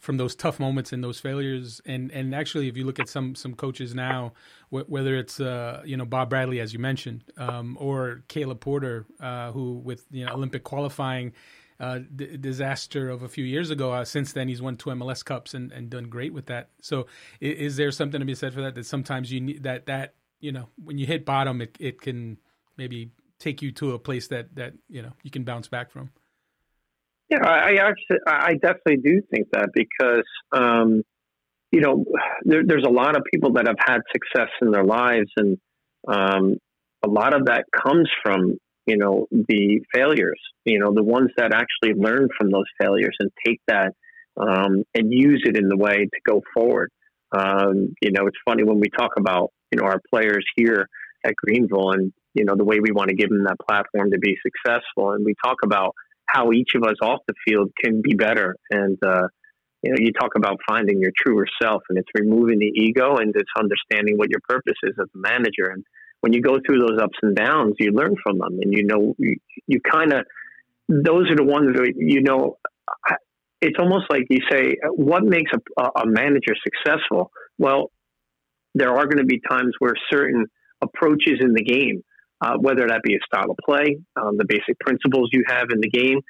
[0.00, 1.80] from those tough moments and those failures.
[1.84, 4.32] And and actually, if you look at some some coaches now,
[4.70, 9.06] wh- whether it's uh, you know Bob Bradley as you mentioned, um, or Caleb Porter,
[9.20, 11.32] uh, who with you know Olympic qualifying.
[11.80, 13.90] Uh, d- disaster of a few years ago.
[13.90, 16.68] Uh, since then, he's won two MLS Cups and, and done great with that.
[16.82, 17.06] So,
[17.40, 18.74] is, is, there something to be said for that?
[18.74, 22.36] That sometimes you need that that you know when you hit bottom, it it can
[22.76, 26.10] maybe take you to a place that that you know you can bounce back from.
[27.30, 31.04] Yeah, I actually, I definitely do think that because, um,
[31.70, 32.04] you know,
[32.42, 35.56] there, there's a lot of people that have had success in their lives, and
[36.08, 36.56] um,
[37.04, 38.58] a lot of that comes from,
[38.90, 40.40] you know, the failures.
[40.64, 43.92] You know, the ones that actually learn from those failures and take that
[44.36, 46.90] um, and use it in the way to go forward.
[47.30, 50.88] Um, you know, it's funny when we talk about, you know, our players here
[51.24, 54.18] at Greenville and, you know, the way we want to give them that platform to
[54.18, 55.12] be successful.
[55.12, 55.94] And we talk about
[56.26, 58.56] how each of us off the field can be better.
[58.70, 59.28] And, uh,
[59.84, 63.32] you know, you talk about finding your truer self and it's removing the ego and
[63.36, 65.70] it's understanding what your purpose is as a manager.
[65.72, 65.84] And
[66.20, 69.14] when you go through those ups and downs, you learn from them and you know,
[69.18, 70.26] you, you kind of,
[70.88, 72.58] those are the ones that, you know,
[73.60, 77.30] it's almost like you say, what makes a, a manager successful?
[77.58, 77.90] Well,
[78.74, 80.46] there are going to be times where certain
[80.82, 82.02] approaches in the game
[82.40, 85.80] uh, whether that be a style of play, um, the basic principles you have in
[85.80, 86.20] the game,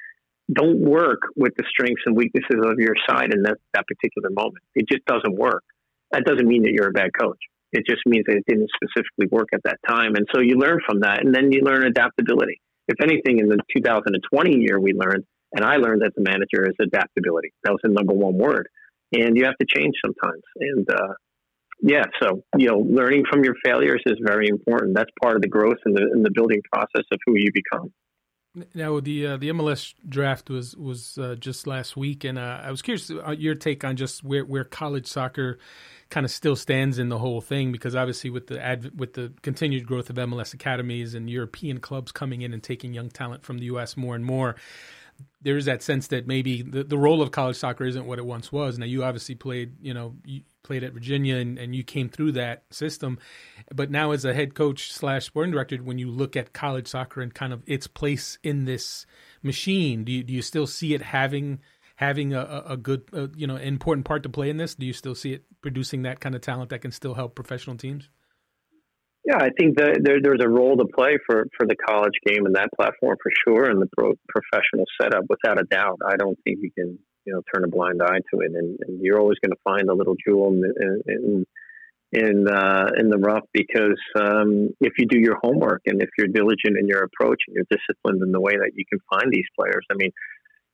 [0.52, 4.64] don't work with the strengths and weaknesses of your side in that, that particular moment.
[4.74, 5.62] It just doesn't work.
[6.10, 7.38] That doesn't mean that you're a bad coach.
[7.72, 10.14] It just means that it didn't specifically work at that time.
[10.16, 12.60] And so you learn from that, and then you learn adaptability.
[12.88, 16.76] If anything, in the 2020 year, we learned, and I learned as a manager, is
[16.80, 17.52] adaptability.
[17.62, 18.68] That was the number one word.
[19.12, 20.42] And you have to change sometimes.
[20.56, 21.14] And uh,
[21.82, 24.94] yeah, so you know, learning from your failures is very important.
[24.94, 27.92] That's part of the growth and the, and the building process of who you become.
[28.74, 32.70] Now the uh, the MLS draft was was uh, just last week, and uh, I
[32.72, 35.58] was curious uh, your take on just where, where college soccer
[36.08, 39.32] kind of still stands in the whole thing, because obviously with the adv- with the
[39.42, 43.58] continued growth of MLS academies and European clubs coming in and taking young talent from
[43.58, 43.96] the U.S.
[43.96, 44.56] more and more,
[45.40, 48.50] there's that sense that maybe the, the role of college soccer isn't what it once
[48.50, 48.78] was.
[48.78, 50.16] Now you obviously played, you know,
[50.62, 53.18] played at Virginia and, and you came through that system,
[53.74, 57.20] but now as a head coach slash sporting director, when you look at college soccer
[57.20, 59.06] and kind of its place in this
[59.42, 61.60] machine, do you, do you still see it having
[61.96, 64.74] having a, a good, uh, you know, important part to play in this?
[64.74, 67.76] Do you still see it producing that kind of talent that can still help professional
[67.76, 68.08] teams?
[69.26, 72.46] Yeah, I think that there, there's a role to play for, for the college game
[72.46, 75.98] and that platform for sure, and the pro, professional setup without a doubt.
[76.06, 79.00] I don't think you can you know turn a blind eye to it, and, and
[79.02, 81.46] you're always going to find a little jewel in in
[82.12, 86.26] in, uh, in the rough because um, if you do your homework and if you're
[86.26, 89.44] diligent in your approach and you're disciplined in the way that you can find these
[89.56, 89.86] players.
[89.90, 90.10] I mean,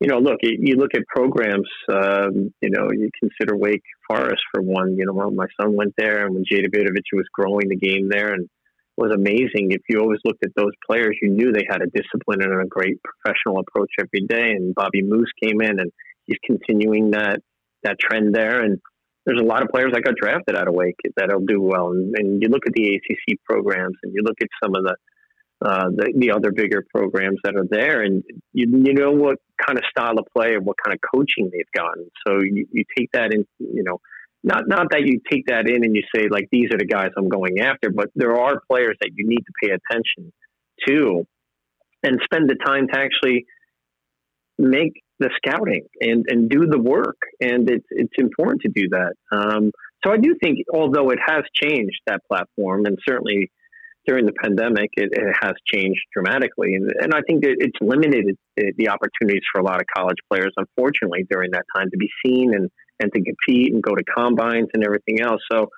[0.00, 4.62] you know, look, you look at programs, um, you know, you consider Wake Forest for
[4.62, 4.96] one.
[4.96, 8.34] You know, my son went there, and when Jada Vidovich was growing the game there,
[8.34, 8.48] and
[8.96, 9.72] was amazing.
[9.72, 12.66] If you always looked at those players, you knew they had a discipline and a
[12.66, 14.52] great professional approach every day.
[14.52, 15.92] And Bobby Muuss came in, and
[16.24, 17.40] he's continuing that
[17.82, 18.62] that trend there.
[18.62, 18.78] And
[19.24, 21.90] there's a lot of players that got drafted out of Wake that'll do well.
[21.90, 24.96] And, and you look at the ACC programs, and you look at some of the
[25.64, 28.22] uh, the, the other bigger programs that are there, and
[28.52, 31.72] you you know what kind of style of play and what kind of coaching they've
[31.74, 32.10] gotten.
[32.26, 33.98] So you, you take that in, you know,
[34.46, 37.10] not not that you take that in and you say like these are the guys
[37.18, 40.32] I'm going after, but there are players that you need to pay attention
[40.86, 41.26] to
[42.04, 43.44] and spend the time to actually
[44.56, 47.18] make the scouting and, and do the work.
[47.40, 49.14] And it's it's important to do that.
[49.32, 49.72] Um,
[50.04, 53.50] so I do think, although it has changed that platform, and certainly
[54.06, 56.74] during the pandemic, it, it has changed dramatically.
[56.74, 61.26] And, and I think it's limited the opportunities for a lot of college players, unfortunately,
[61.28, 62.70] during that time to be seen and,
[63.00, 65.40] and to compete and go to combines and everything else.
[65.50, 65.68] So,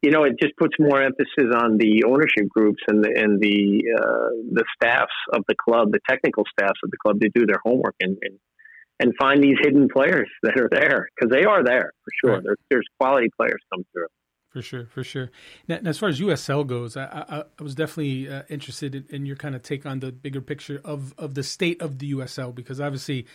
[0.00, 3.82] you know, it just puts more emphasis on the ownership groups and the and the
[3.96, 7.60] uh, the staffs of the club, the technical staffs of the club, to do their
[7.64, 8.38] homework and and,
[8.98, 12.34] and find these hidden players that are there because they are there for sure.
[12.34, 12.44] Right.
[12.44, 14.08] There, there's quality players come through.
[14.52, 15.30] For sure, for sure.
[15.66, 19.24] Now, as far as USL goes, I, I, I was definitely uh, interested in, in,
[19.24, 22.54] your kind of take on the bigger picture of, of the state of the USL
[22.54, 23.26] because obviously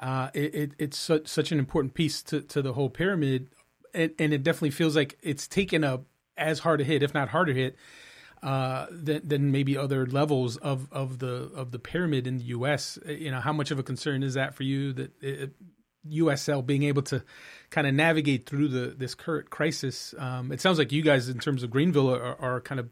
[0.00, 3.48] uh, it, it, it's such, such an important piece to, to the whole pyramid,
[3.92, 6.00] and, and, it definitely feels like it's taken a
[6.38, 7.76] as hard a hit, if not harder hit,
[8.42, 12.98] uh, than, than maybe other levels of, of the of the pyramid in the U.S.
[13.06, 15.52] You know, how much of a concern is that for you that it,
[16.08, 17.22] USL being able to
[17.68, 20.14] kind of navigate through the this current crisis?
[20.16, 22.88] Um, it sounds like you guys, in terms of Greenville, are, are kind of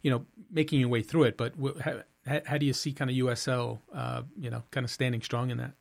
[0.00, 1.36] you know making your way through it.
[1.36, 1.52] But
[1.82, 2.00] how,
[2.46, 5.58] how do you see kind of USL, uh, you know, kind of standing strong in
[5.58, 5.72] that?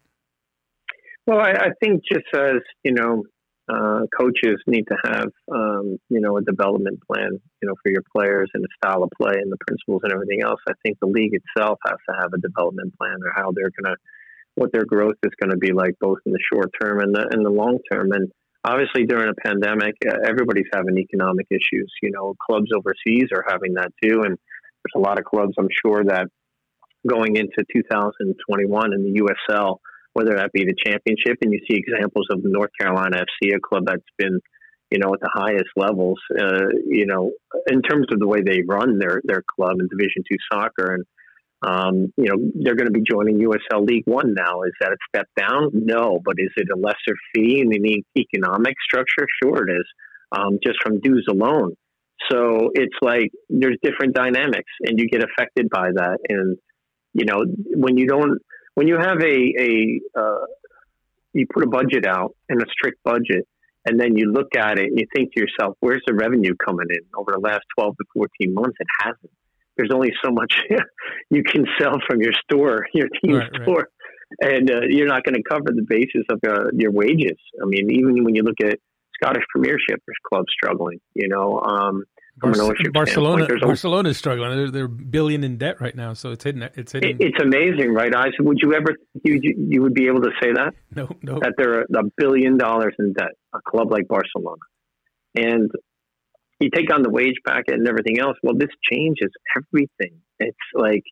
[1.27, 3.23] Well, I, I think just as you know,
[3.67, 8.03] uh, coaches need to have um, you know a development plan, you know, for your
[8.15, 10.59] players and the style of play and the principles and everything else.
[10.69, 13.95] I think the league itself has to have a development plan or how they're going
[13.95, 13.97] to
[14.55, 17.27] what their growth is going to be like, both in the short term and the
[17.31, 18.11] and the long term.
[18.11, 18.31] And
[18.63, 21.91] obviously, during a pandemic, uh, everybody's having economic issues.
[22.03, 25.69] You know, clubs overseas are having that too, and there's a lot of clubs I'm
[25.83, 26.27] sure that
[27.07, 29.77] going into 2021 in the USL
[30.15, 31.37] whether that be the championship.
[31.41, 34.39] And you see examples of North Carolina FC, a club that's been,
[34.89, 37.33] you know, at the highest levels, uh, you know,
[37.69, 40.95] in terms of the way they run their, their club in Division two soccer.
[40.95, 41.03] And,
[41.61, 44.63] um, you know, they're going to be joining USL League One now.
[44.63, 45.71] Is that a step down?
[45.73, 49.27] No, but is it a lesser fee in the economic structure?
[49.43, 49.85] Sure, it is.
[50.31, 51.75] Um, just from dues alone.
[52.31, 56.17] So it's like there's different dynamics, and you get affected by that.
[56.29, 56.57] And
[57.13, 57.43] you know,
[57.75, 58.39] when you don't
[58.75, 60.45] when you have a a uh,
[61.33, 63.47] you put a budget out and a strict budget,
[63.85, 66.87] and then you look at it and you think to yourself, "Where's the revenue coming
[66.89, 69.31] in?" Over the last twelve to fourteen months, it hasn't.
[69.77, 70.53] There's only so much
[71.29, 73.89] you can sell from your store, your team right, store,
[74.41, 74.53] right.
[74.53, 77.37] and uh, you're not going to cover the basis of uh, your wages.
[77.61, 78.79] I mean, even when you look at
[79.15, 80.99] Scottish Premiership, there's clubs struggling.
[81.13, 82.03] You know, um,
[82.37, 84.55] Barcelona, Barcelona is struggling.
[84.55, 86.63] They're, they're billion in debt right now, so it's hitting.
[86.75, 87.11] It's hitting.
[87.11, 88.39] It, it's amazing, right, Isaac?
[88.39, 90.73] Would you ever you you would be able to say that?
[90.93, 91.39] No, no.
[91.39, 94.61] That they're a billion dollars in debt, a club like Barcelona,
[95.33, 95.71] and
[96.59, 98.37] you take on the wage packet and everything else.
[98.43, 100.19] Well, this changes everything.
[100.39, 101.03] It's like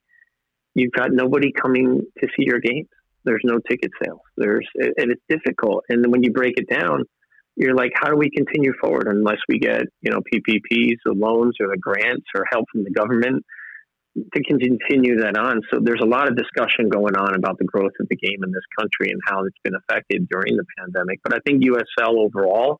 [0.75, 2.89] you've got nobody coming to see your games.
[3.23, 4.19] There's no ticket sales.
[4.35, 5.85] There's and it's difficult.
[5.87, 7.05] And then when you break it down
[7.55, 11.55] you're like, how do we continue forward unless we get, you know, PPPs, the loans
[11.59, 13.45] or the grants or help from the government
[14.15, 15.61] to continue that on.
[15.71, 18.51] So there's a lot of discussion going on about the growth of the game in
[18.51, 21.19] this country and how it's been affected during the pandemic.
[21.23, 22.79] But I think USL overall,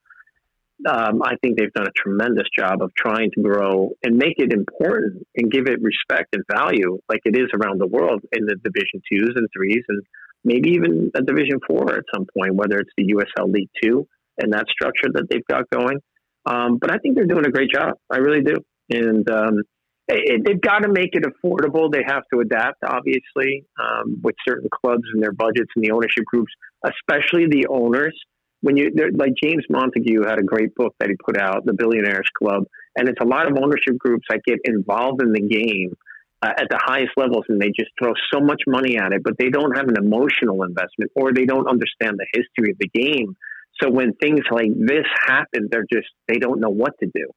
[0.87, 4.53] um, I think they've done a tremendous job of trying to grow and make it
[4.53, 8.55] important and give it respect and value like it is around the world in the
[8.55, 10.03] Division twos and threes and
[10.43, 14.07] maybe even a Division four at some point, whether it's the USL League two
[14.37, 15.99] and that structure that they've got going.
[16.45, 17.93] Um, but I think they're doing a great job.
[18.11, 18.55] I really do.
[18.89, 19.61] And um,
[20.07, 21.91] it, they've got to make it affordable.
[21.91, 26.25] They have to adapt, obviously, um, with certain clubs and their budgets and the ownership
[26.25, 26.51] groups,
[26.85, 28.17] especially the owners.
[28.61, 32.29] When you like James Montague had a great book that he put out, The Billionaires
[32.37, 32.63] Club,
[32.95, 35.93] and it's a lot of ownership groups that get involved in the game
[36.41, 39.33] uh, at the highest levels, and they just throw so much money at it, but
[39.37, 43.35] they don't have an emotional investment, or they don't understand the history of the game
[43.81, 47.27] so when things like this happen, they're just, they don't know what to do.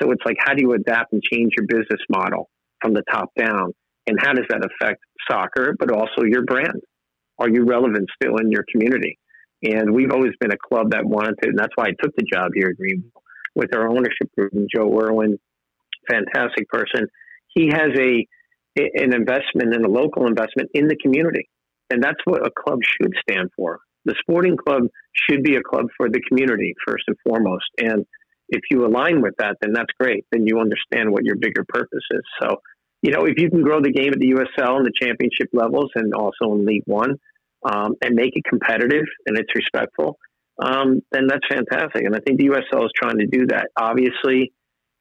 [0.00, 2.48] So it's like, how do you adapt and change your business model
[2.80, 3.72] from the top down?
[4.06, 6.80] And how does that affect soccer, but also your brand?
[7.38, 9.18] Are you relevant still in your community?
[9.62, 12.24] And we've always been a club that wanted to, and that's why I took the
[12.32, 13.10] job here at Greenville
[13.54, 15.38] with our ownership group and Joe Erwin,
[16.08, 17.08] fantastic person.
[17.48, 18.26] He has a
[18.76, 21.50] an investment and a local investment in the community.
[21.90, 25.86] And that's what a club should stand for the sporting club should be a club
[25.96, 27.66] for the community first and foremost.
[27.78, 28.06] And
[28.48, 30.24] if you align with that, then that's great.
[30.32, 32.22] Then you understand what your bigger purpose is.
[32.42, 32.56] So,
[33.02, 35.90] you know, if you can grow the game at the USL and the championship levels
[35.94, 37.16] and also in League One
[37.64, 40.18] um, and make it competitive and it's respectful,
[40.62, 42.04] um, then that's fantastic.
[42.04, 43.68] And I think the USL is trying to do that.
[43.78, 44.52] Obviously,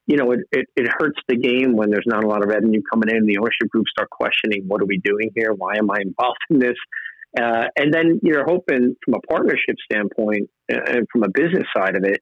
[0.05, 2.81] you know, it, it, it, hurts the game when there's not a lot of revenue
[2.89, 3.17] coming in.
[3.17, 5.53] And the ownership groups start questioning, what are we doing here?
[5.53, 6.77] Why am I involved in this?
[7.37, 11.95] Uh, and then you're hoping from a partnership standpoint uh, and from a business side
[11.95, 12.19] of it,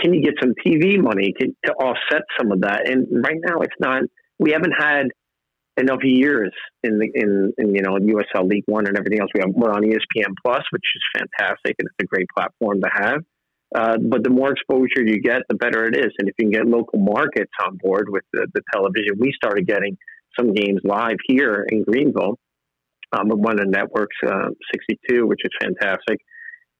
[0.00, 2.88] can you get some TV money to, to offset some of that?
[2.88, 4.02] And right now, it's not.
[4.38, 5.08] We haven't had
[5.76, 9.30] enough years in the in, in you know USL League One and everything else.
[9.34, 12.88] We have we're on ESPN Plus, which is fantastic, and it's a great platform to
[12.92, 13.20] have.
[13.74, 16.10] Uh, but the more exposure you get, the better it is.
[16.18, 19.66] And if you can get local markets on board with the, the television, we started
[19.66, 19.96] getting
[20.36, 22.36] some games live here in Greenville
[23.12, 26.20] um, one of the networks, uh, 62, which is fantastic.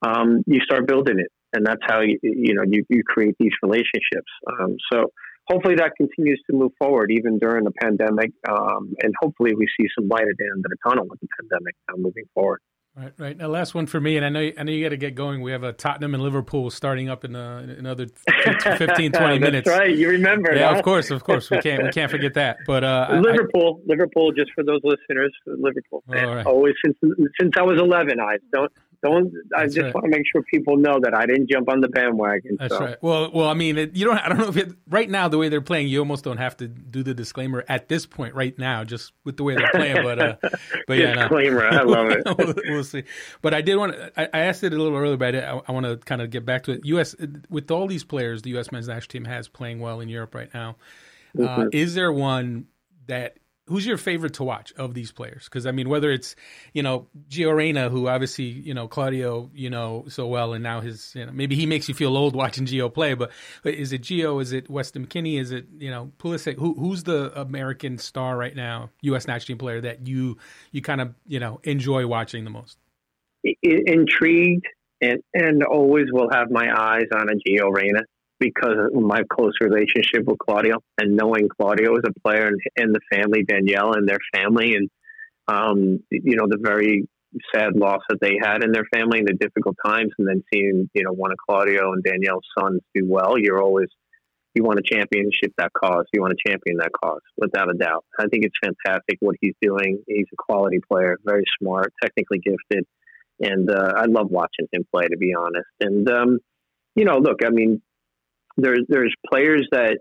[0.02, 3.52] Um, you start building it, and that's how you you know you, you create these
[3.62, 4.30] relationships.
[4.46, 5.12] Um, so
[5.48, 9.88] hopefully that continues to move forward even during the pandemic, um, and hopefully we see
[9.98, 12.60] some light at the end of the tunnel with the pandemic uh, moving forward.
[12.96, 13.36] Right, right.
[13.36, 15.42] Now, last one for me, and I know I know you got to get going.
[15.42, 18.06] We have a Tottenham and Liverpool starting up in, uh, in another
[18.76, 19.68] 15, 20 minutes.
[19.68, 19.96] That's right.
[19.96, 20.52] You remember?
[20.54, 20.78] Yeah, huh?
[20.78, 21.50] of course, of course.
[21.50, 22.58] We can't we can't forget that.
[22.66, 24.32] But uh, Liverpool, I, Liverpool.
[24.32, 26.02] Just for those listeners, Liverpool.
[26.08, 26.44] Right.
[26.44, 26.96] Always since
[27.40, 28.18] since I was eleven.
[28.18, 28.72] I don't
[29.02, 29.32] Don't.
[29.56, 29.94] I That's just right.
[29.94, 32.56] want to make sure people know that I didn't jump on the bandwagon.
[32.58, 32.80] That's so.
[32.80, 32.96] right.
[33.02, 34.18] Well, well, I mean, it, you don't.
[34.18, 36.56] I don't know if it, right now the way they're playing, you almost don't have
[36.58, 40.02] to do the disclaimer at this point right now, just with the way they're playing.
[40.02, 40.36] But, uh,
[40.86, 41.20] but yeah, no.
[41.22, 41.66] Disclaimer.
[41.66, 42.22] I love it.
[42.38, 43.04] we'll, we'll see.
[43.40, 43.94] But I did want.
[43.94, 46.30] to I, I asked it a little earlier, but I, I want to kind of
[46.30, 46.80] get back to it.
[46.84, 47.16] U.S.
[47.48, 48.70] with all these players, the U.S.
[48.70, 50.76] men's national team has playing well in Europe right now.
[51.38, 51.68] Uh, Mm-hmm.
[51.72, 52.66] is there one
[53.06, 53.38] that
[53.70, 55.44] who's your favorite to watch of these players?
[55.44, 56.34] Because I mean, whether it's
[56.74, 60.80] you know Gio Reyna, who obviously you know Claudio, you know so well, and now
[60.80, 63.14] his you know maybe he makes you feel old watching Gio play.
[63.14, 63.30] But,
[63.64, 64.42] is it Gio?
[64.42, 65.40] Is it Weston McKennie?
[65.40, 66.56] Is it you know Pulisic?
[66.58, 69.26] Who who's the American star right now, U.S.
[69.26, 70.36] national team player that you
[70.72, 72.76] you kind of you know enjoy watching the most?
[73.62, 74.66] Intrigued
[75.00, 78.00] and and always will have my eyes on a Gio Reyna
[78.40, 82.94] because of my close relationship with Claudio and knowing Claudio as a player and, and
[82.94, 84.88] the family Danielle and their family and
[85.48, 87.08] um, you know the very
[87.54, 90.90] sad loss that they had in their family and the difficult times and then seeing
[90.94, 93.88] you know one of Claudio and Danielle's sons do well you're always
[94.54, 98.04] you want to championship that cause you want to champion that cause without a doubt
[98.18, 102.84] I think it's fantastic what he's doing he's a quality player very smart technically gifted
[103.40, 105.68] and uh, I love watching him play, to be honest.
[105.80, 106.38] And um,
[106.94, 107.82] you know, look, I mean,
[108.62, 109.98] there's there's players that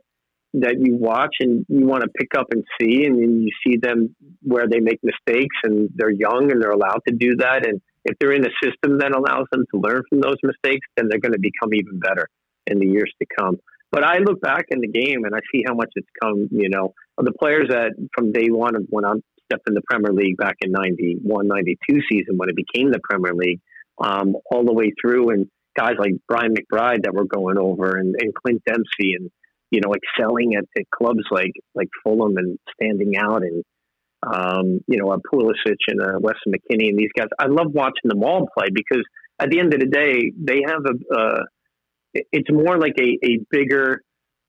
[0.54, 3.78] that you watch and you want to pick up and see, and then you see
[3.78, 7.68] them where they make mistakes, and they're young and they're allowed to do that.
[7.68, 11.08] And if they're in a system that allows them to learn from those mistakes, then
[11.10, 12.28] they're going to become even better
[12.66, 13.58] in the years to come.
[13.92, 16.48] But I look back in the game and I see how much it's come.
[16.52, 20.14] You know, the players that from day one of when I'm stepped in the Premier
[20.14, 23.60] League back in 91, 92 season when it became the Premier League,
[24.00, 25.48] um, all the way through, and
[25.78, 29.30] guys like Brian McBride that were going over, and, and Clint Dempsey, and
[29.72, 33.64] you know, excelling at, at clubs like like Fulham and standing out, and
[34.24, 37.28] um, you know, uh, Pulisic and uh, Weston McKennie and these guys.
[37.40, 39.04] I love watching them all play because
[39.40, 41.16] at the end of the day, they have a.
[41.16, 41.44] Uh,
[42.14, 44.02] it's more like a, a bigger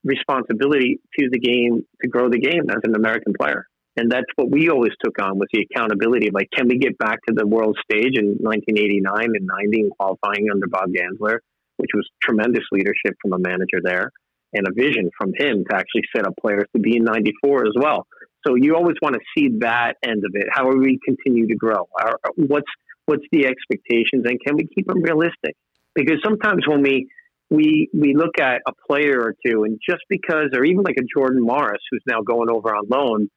[0.03, 3.67] responsibility to the game to grow the game as an American player.
[3.97, 6.29] And that's what we always took on was the accountability.
[6.29, 9.03] Of like, can we get back to the world stage in 1989
[9.35, 11.39] and 90 and qualifying under Bob Gansler,
[11.77, 14.11] which was tremendous leadership from a manager there
[14.53, 17.73] and a vision from him to actually set up players to be in 94 as
[17.75, 18.07] well.
[18.45, 20.47] So you always want to see that end of it.
[20.51, 21.87] How are we continue to grow?
[21.99, 22.71] Our, what's,
[23.05, 25.55] what's the expectations and can we keep them realistic?
[25.95, 27.09] Because sometimes when we,
[27.49, 31.03] we we look at a player or two, and just because, or even like a
[31.13, 33.29] Jordan Morris, who's now going over on loan,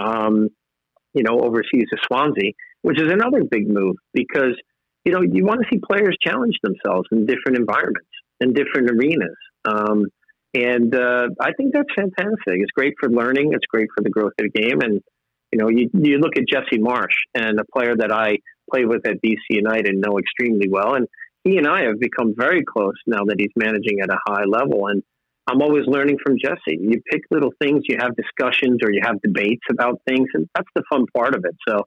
[0.00, 0.48] um,
[1.14, 4.56] you know, overseas to Swansea, which is another big move because
[5.04, 8.08] you know you want to see players challenge themselves in different environments
[8.40, 9.36] in different arenas,
[9.66, 10.04] um,
[10.54, 12.36] and uh, I think that's fantastic.
[12.46, 13.52] It's great for learning.
[13.52, 15.00] It's great for the growth of the game, and
[15.52, 18.38] you know, you you look at Jesse Marsch and a player that I
[18.70, 21.06] played with at DC United and know extremely well, and
[21.44, 24.86] he and I have become very close now that he's managing at a high level.
[24.86, 25.02] And
[25.50, 26.78] I'm always learning from Jesse.
[26.80, 30.68] You pick little things, you have discussions or you have debates about things, and that's
[30.76, 31.56] the fun part of it.
[31.68, 31.86] So,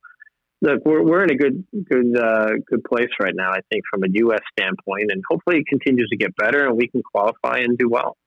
[0.62, 3.52] look, we're we're in a good good uh, good place right now.
[3.52, 4.42] I think from a U.S.
[4.58, 8.18] standpoint, and hopefully it continues to get better, and we can qualify and do well.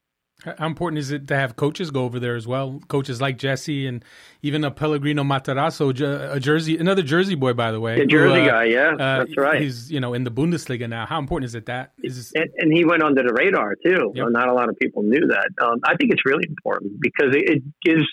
[0.44, 2.78] How important is it to have coaches go over there as well?
[2.88, 4.04] Coaches like Jesse and
[4.42, 5.90] even a Pellegrino Matarazzo,
[6.30, 7.98] a Jersey, another Jersey boy, by the way.
[7.98, 9.62] The Jersey who, uh, guy, yeah, uh, that's right.
[9.62, 11.06] He's you know in the Bundesliga now.
[11.06, 12.32] How important is it that is?
[12.34, 14.12] And, and he went under the radar too.
[14.14, 14.26] Yep.
[14.28, 15.48] Not a lot of people knew that.
[15.64, 18.04] Um, I think it's really important because it, it gives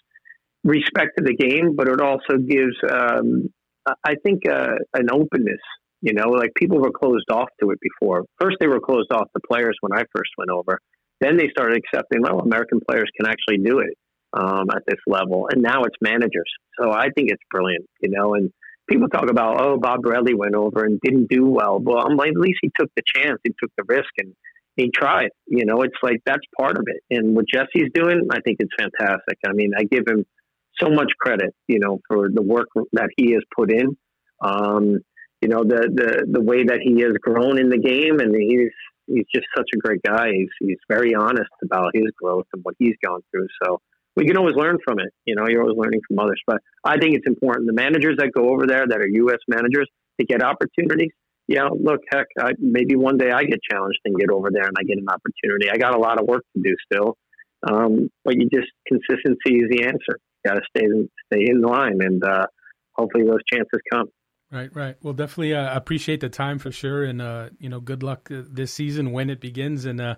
[0.63, 3.49] respect to the game, but it also gives, um,
[3.85, 5.59] I think, uh, an openness.
[6.01, 8.23] You know, like people were closed off to it before.
[8.39, 10.79] First, they were closed off to players when I first went over.
[11.23, 13.95] Then they started accepting, well, American players can actually do it
[14.33, 16.51] um, at this level, and now it's managers.
[16.77, 17.85] So I think it's brilliant.
[18.01, 18.51] You know, and
[18.89, 21.79] people talk about, oh, Bob Bradley went over and didn't do well.
[21.79, 24.33] Well, I'm like, at least he took the chance, he took the risk, and
[24.75, 25.29] he tried.
[25.47, 27.01] You know, it's like that's part of it.
[27.15, 29.37] And what Jesse's doing, I think it's fantastic.
[29.47, 30.25] I mean, I give him
[30.81, 33.95] so much credit, you know, for the work that he has put in.
[34.41, 34.99] Um,
[35.41, 38.71] you know, the, the the way that he has grown in the game, and he's
[39.07, 40.31] he's just such a great guy.
[40.31, 43.47] He's he's very honest about his growth and what he's gone through.
[43.63, 43.79] So
[44.15, 45.11] we can always learn from it.
[45.25, 46.41] You know, you're always learning from others.
[46.45, 47.67] But I think it's important.
[47.67, 49.39] The managers that go over there that are U.S.
[49.47, 49.89] managers
[50.19, 51.11] to get opportunities.
[51.47, 54.75] Yeah, look, heck, I, maybe one day I get challenged and get over there and
[54.79, 55.69] I get an opportunity.
[55.69, 57.17] I got a lot of work to do still,
[57.69, 60.19] um, but you just consistency is the answer.
[60.45, 60.87] Got to stay
[61.31, 62.45] stay in line, and uh,
[62.95, 64.07] hopefully those chances come.
[64.53, 64.95] Right, right.
[65.01, 68.43] Well, definitely uh, appreciate the time for sure, and uh, you know, good luck uh,
[68.47, 70.15] this season when it begins, and uh,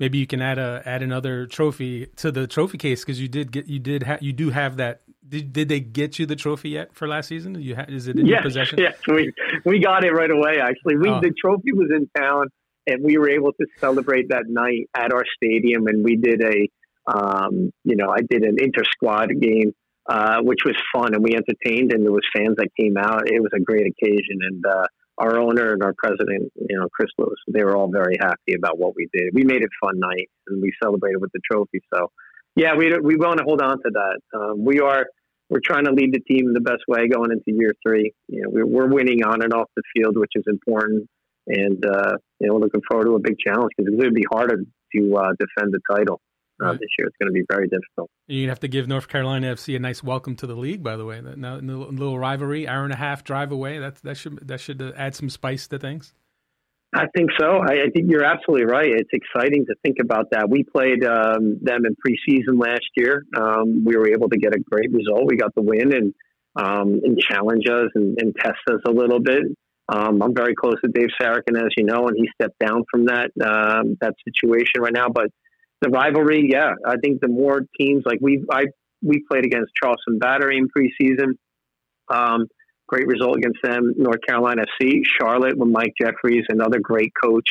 [0.00, 3.52] maybe you can add a add another trophy to the trophy case because you did
[3.52, 6.70] get you did ha- you do have that Did, did they get you the trophy
[6.70, 7.54] yet for last season?
[7.60, 8.78] You ha- is it in yes, your possession?
[8.80, 9.32] Yes, we
[9.64, 10.58] we got it right away.
[10.60, 11.20] Actually, we Oh.
[11.20, 12.48] the trophy was in town,
[12.88, 15.86] and we were able to celebrate that night at our stadium.
[15.86, 16.68] And we did a,
[17.16, 19.72] um, you know, I did an inter squad game,
[20.08, 23.28] uh, which was fun, and we entertained, and there was fans that came out.
[23.28, 24.86] It was a great occasion, and uh,
[25.18, 28.78] our owner and our president, you know, Chris Lewis, they were all very happy about
[28.78, 29.30] what we did.
[29.32, 31.80] We made it fun night, and we celebrated with the trophy.
[31.92, 32.10] So,
[32.54, 34.20] yeah, we we want to hold on to that.
[34.38, 35.06] Um, we are
[35.48, 38.12] we're trying to lead the team the best way going into year three.
[38.28, 41.08] You know, we're, we're winning on and off the field, which is important.
[41.46, 44.14] And, uh, you know, we're looking forward to a big challenge because it's going to
[44.14, 46.20] be harder to uh, defend the title
[46.60, 46.80] uh, Right.
[46.80, 47.08] this year.
[47.08, 48.10] It's going to be very difficult.
[48.26, 50.82] You have to give North Carolina FC a nice welcome to the league.
[50.82, 53.78] By the way, now a little, rivalry, hour and a half drive away.
[53.78, 56.12] That that should that should uh, add some spice to things.
[56.94, 57.58] I think so.
[57.58, 58.88] I, I think you're absolutely right.
[58.88, 60.48] It's exciting to think about that.
[60.48, 63.24] We played um, them in preseason last year.
[63.36, 65.26] Um, we were able to get a great result.
[65.26, 66.14] We got the win and
[66.56, 69.42] um, and challenge us and, and test us a little bit.
[69.88, 73.06] Um, I'm very close to Dave Sarachan, as you know, and he stepped down from
[73.06, 75.08] that um, that situation right now.
[75.08, 75.26] But
[75.80, 78.64] the rivalry, yeah, I think the more teams like we I
[79.02, 81.34] we played against Charleston Battery in preseason.
[82.08, 82.46] Um,
[82.88, 83.94] great result against them.
[83.96, 87.48] North Carolina FC, Charlotte with Mike Jeffries, another great coach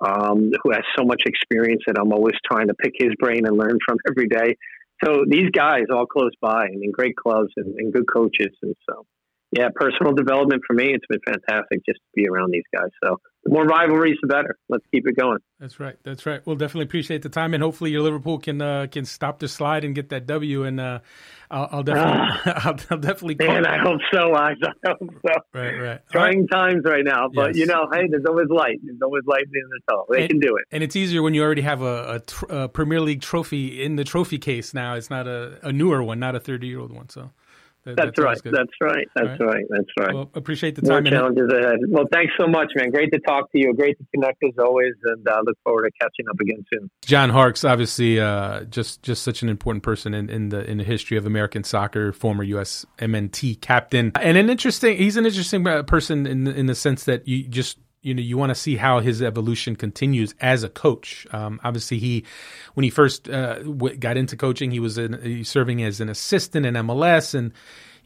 [0.00, 3.56] um, who has so much experience that I'm always trying to pick his brain and
[3.56, 4.56] learn from every day.
[5.04, 8.54] So these guys all close by and in great clubs and, and good coaches.
[8.62, 9.06] And so,
[9.52, 12.90] yeah, personal development for me, it's been fantastic just to be around these guys.
[13.02, 14.56] So the more rivalries, the better.
[14.68, 15.38] Let's keep it going.
[15.60, 15.96] That's right.
[16.02, 16.40] That's right.
[16.46, 19.84] We'll definitely appreciate the time, and hopefully your Liverpool can uh, can stop the slide
[19.84, 20.64] and get that W.
[20.64, 20.98] And uh,
[21.50, 23.46] I'll, I'll definitely I'll, I'll definitely call.
[23.48, 24.34] Man, I hope so.
[24.34, 24.54] I
[24.86, 25.32] hope so.
[25.54, 26.00] Right, right.
[26.10, 27.56] Trying times right now, but Yes.
[27.58, 28.80] you know, hey, there's always light.
[28.82, 30.06] There's always light in the tunnel.
[30.10, 30.64] They And- can do it.
[30.72, 33.96] And it's easier when you already have a, a, tr- a Premier League trophy in
[33.96, 34.74] the trophy case.
[34.74, 37.08] Now it's not a, a newer one, not a thirty-year-old one.
[37.08, 37.30] So
[37.84, 38.54] that, That's, always right.
[38.54, 39.08] That's right.
[39.14, 39.64] That's right.
[39.68, 40.14] That's right.
[40.14, 41.06] Well, appreciate the More time.
[41.06, 41.76] and- challenges ahead.
[41.88, 42.90] Well, thanks so much, man.
[42.90, 43.74] Great to talk to you.
[43.74, 46.90] Great to connect as always, and uh, look forward to catching up again soon.
[47.02, 50.84] John Harkes, obviously, uh, just just such an important person in, in the in the
[50.84, 52.12] history of American soccer.
[52.12, 52.86] Former U.S.
[52.98, 54.96] MNT captain, and an interesting.
[54.96, 58.36] He's an interesting uh, person in in the sense that you just you know you
[58.36, 61.26] want to see how his evolution continues as a coach.
[61.32, 62.24] Um, obviously, he
[62.74, 66.66] when he first uh, w- got into coaching, he was in, serving as an assistant
[66.66, 67.52] in MLS and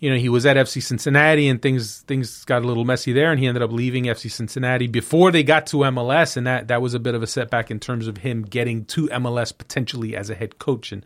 [0.01, 3.33] you know, he was at FC Cincinnati and things things got a little messy there,
[3.33, 6.81] and he ended up leaving FC Cincinnati before they got to MLS, and that that
[6.81, 10.31] was a bit of a setback in terms of him getting to MLS potentially as
[10.31, 10.93] a head coach.
[10.93, 11.05] And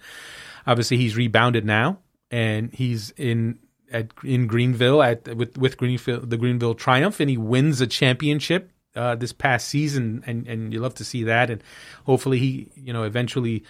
[0.66, 3.58] obviously, he's rebounded now, and he's in
[3.90, 8.70] at in Greenville at with with Greenville the Greenville Triumph, and he wins a championship.
[8.94, 11.64] Uh, this past season, and, and you love to see that, and
[12.04, 13.64] hopefully he, you know, eventually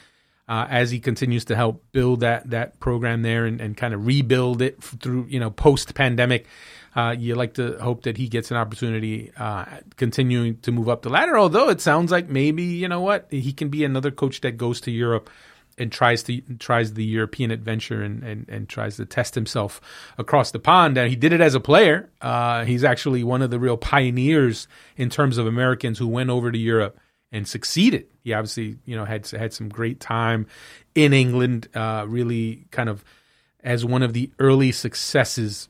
[0.49, 4.07] uh, as he continues to help build that that program there and, and kind of
[4.07, 6.47] rebuild it through you know post pandemic.
[6.95, 9.65] Uh, you like to hope that he gets an opportunity uh,
[9.97, 11.39] continuing to move up the ladder.
[11.39, 14.81] Although it sounds like maybe you know what he can be another coach that goes
[14.83, 15.31] to Europe
[15.79, 19.81] and tries to tries the European adventure and, and, and tries to test himself
[20.19, 20.99] across the pond.
[20.99, 22.11] And he did it as a player.
[22.21, 26.53] Uh, he's actually one of the real pioneers in terms of Americans who went over
[26.53, 26.99] to Europe
[27.31, 28.07] and succeeded.
[28.23, 30.47] He obviously, you know, had had some great time
[30.95, 31.69] in England.
[31.75, 33.05] Uh, really, kind of
[33.65, 35.69] as one of the early successes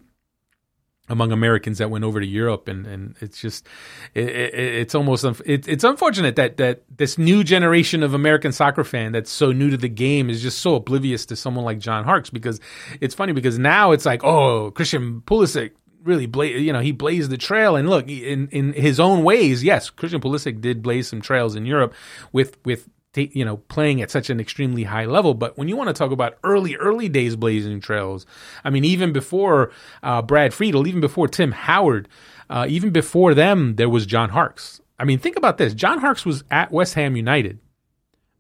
[1.12, 3.66] among Americans that went over to Europe, and, and it's just
[4.14, 8.82] it, it, it's almost it, it's unfortunate that that this new generation of American soccer
[8.82, 12.04] fan that's so new to the game is just so oblivious to someone like John
[12.04, 12.58] Harkes because
[13.00, 17.30] it's funny because now it's like oh Christian Pulisic really bla- you know he blazed
[17.30, 21.20] the trail and look in in his own ways yes Christian Pulisic did blaze some
[21.20, 21.94] trails in Europe
[22.32, 25.88] with with you know playing at such an extremely high level but when you want
[25.88, 28.26] to talk about early early days blazing trails
[28.64, 32.08] I mean even before uh, Brad Friedel even before Tim Howard
[32.48, 36.24] uh, even before them there was John Harkes I mean think about this John Harkes
[36.24, 37.58] was at West Ham United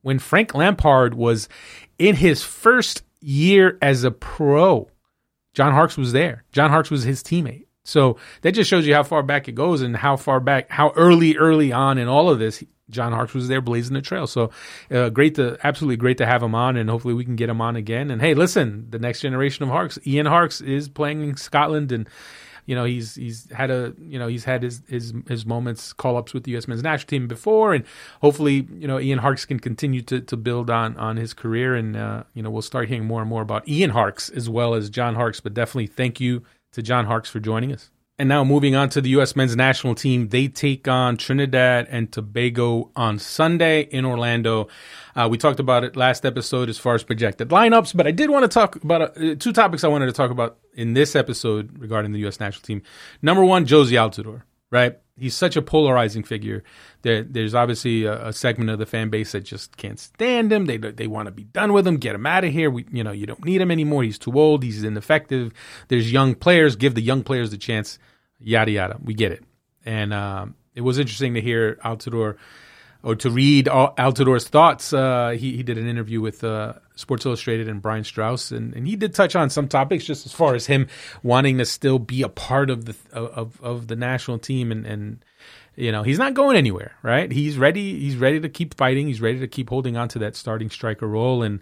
[0.02, 1.48] when Frank Lampard was
[1.98, 4.88] in his first year as a pro
[5.54, 6.44] John Harkes was there.
[6.52, 7.66] John Harkes was his teammate.
[7.84, 10.92] So that just shows you how far back it goes and how far back, how
[10.96, 12.62] early, early on in all of this,
[12.92, 14.26] John Harkes was there blazing the trail.
[14.26, 14.50] So
[14.90, 17.60] uh, great to, absolutely great to have him on, and hopefully we can get him
[17.60, 18.10] on again.
[18.10, 22.08] And hey, listen, the next generation of Harkes, Ian Harkes is playing in Scotland, and
[22.66, 26.16] you know he's he's had a you know he's had his his his moments call
[26.16, 26.68] ups with the U.S.
[26.68, 27.84] men's national team before, and
[28.20, 31.96] hopefully you know Ian Harkes can continue to to build on on his career, and
[31.96, 34.90] uh, you know we'll start hearing more and more about Ian Harkes as well as
[34.90, 35.40] John Harkes.
[35.40, 37.91] But definitely thank you to John Harkes for joining us.
[38.18, 39.34] And now moving on to the U.S.
[39.34, 44.68] men's national team, they take on Trinidad and Tobago on Sunday in Orlando.
[45.16, 48.30] Uh, we talked about it last episode as far as projected lineups, but I did
[48.30, 51.78] want to talk about uh, two topics I wanted to talk about in this episode
[51.78, 52.38] regarding the U.S.
[52.38, 52.82] national team.
[53.22, 54.98] Number one, Jozy Altidore, right?
[55.18, 56.64] He's such a polarizing figure.
[57.02, 60.66] that there's obviously a, a, segment of the fan base that just can't stand him.
[60.66, 61.98] They they want to be done with him.
[61.98, 62.70] Get him out of here.
[62.70, 64.04] We, you know, you don't need him anymore.
[64.04, 64.62] He's too old.
[64.62, 65.52] He's ineffective.
[65.88, 66.76] There's young players.
[66.76, 67.98] Give the young players the chance.
[68.38, 68.98] Yada yada.
[69.02, 69.44] We get it.
[69.84, 72.36] And um, it was interesting to hear Altidore
[73.02, 74.92] or to read Altidore's thoughts.
[74.92, 78.86] Uh, he, he did an interview with uh, Sports Illustrated and Brian Straus, and, and
[78.86, 80.86] he did touch on some topics just as far as him
[81.22, 85.24] wanting to still be a part of the of of the national team, and and
[85.74, 87.30] you know he's not going anywhere, right?
[87.30, 87.98] He's ready.
[87.98, 89.08] He's ready to keep fighting.
[89.08, 91.60] He's ready to keep holding on to that starting striker role, and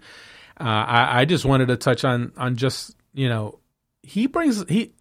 [0.59, 3.59] uh, I, I just wanted to touch on on just you know
[4.03, 4.93] he brings he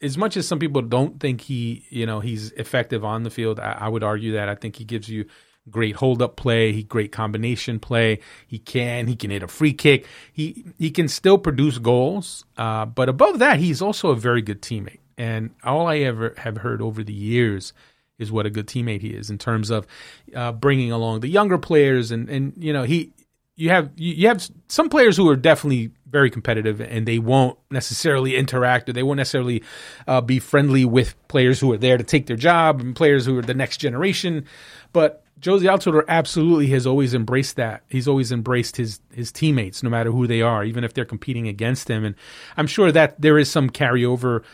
[0.00, 3.60] as much as some people don't think he, you know, he's effective on the field,
[3.60, 5.26] I, I, would argue that I think he gives you
[5.70, 8.20] great hold up play, he great combination play.
[8.46, 10.06] He can he can hit a free kick.
[10.32, 12.44] He he can still produce goals.
[12.56, 14.98] Uh, but above that, he's also a very good teammate.
[15.18, 17.72] And all I ever have heard over the years
[18.18, 19.86] is what a good teammate he is in terms of
[20.34, 23.12] uh, bringing along the younger players and and you know he
[23.56, 28.36] you have you have some players who are definitely very competitive and they won't necessarily
[28.36, 29.62] interact or they won't necessarily
[30.06, 33.36] uh, be friendly with players who are there to take their job and players who
[33.38, 34.44] are the next generation.
[34.92, 37.82] But Jozy Altidore absolutely has always embraced that.
[37.88, 41.48] He's always embraced his his teammates, no matter who they are, even if they're competing
[41.48, 42.04] against him.
[42.04, 42.14] And
[42.56, 44.44] I'm sure that there is some carryover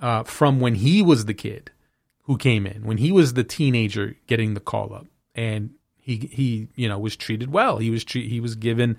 [0.00, 1.70] uh, from when he was the kid
[2.24, 6.68] who came in, when he was the teenager getting the call up, and he he
[6.74, 7.78] you know was treated well.
[7.78, 8.98] He was tre- he was given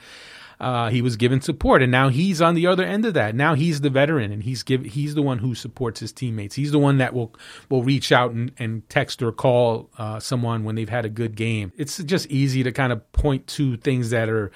[0.60, 3.36] uh, he was given support, and now he's on the other end of that.
[3.36, 6.56] Now he's the veteran, and he's give he's the one who supports his teammates.
[6.56, 7.34] He's the one that will
[7.70, 11.36] will reach out and, and text or call uh, someone when they've had a good
[11.36, 11.72] game.
[11.78, 14.52] It's just easy to kind of point to things that are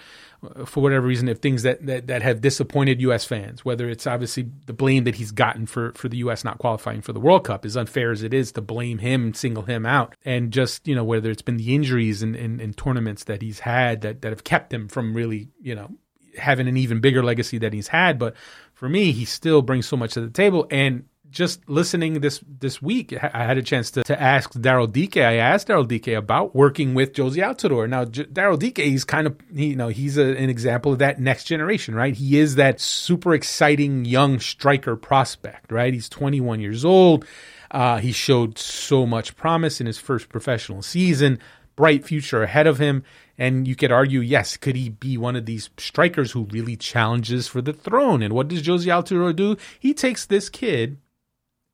[0.65, 3.25] for whatever reason, if things that, that, that have disappointed U.S.
[3.25, 6.43] fans, whether it's obviously the blame that he's gotten for, for the U.S.
[6.43, 9.63] not qualifying for the World Cup, as unfair as it is to blame him single
[9.63, 13.25] him out, and just, you know, whether it's been the injuries in, in, in tournaments
[13.25, 15.91] that he's had that, that have kept him from really, you know,
[16.37, 18.17] having an even bigger legacy that he's had.
[18.17, 18.35] But
[18.73, 20.67] for me, he still brings so much to the table.
[20.71, 25.17] And just listening this this week, I had a chance to, to ask Daryl Dike.
[25.17, 27.89] I asked Daryl Dike about working with Jozy Altidore.
[27.89, 30.99] Now, J- Daryl Dike, he's kind of, he, you know, he's a, an example of
[30.99, 32.13] that next generation, right?
[32.13, 35.93] He is that super exciting young striker prospect, right?
[35.93, 37.25] He's 21 years old.
[37.71, 41.39] Uh, he showed so much promise in his first professional season,
[41.77, 43.03] bright future ahead of him.
[43.37, 47.47] And you could argue, yes, could he be one of these strikers who really challenges
[47.47, 48.21] for the throne?
[48.21, 49.55] And what does Jozy Altidore do?
[49.79, 50.97] He takes this kid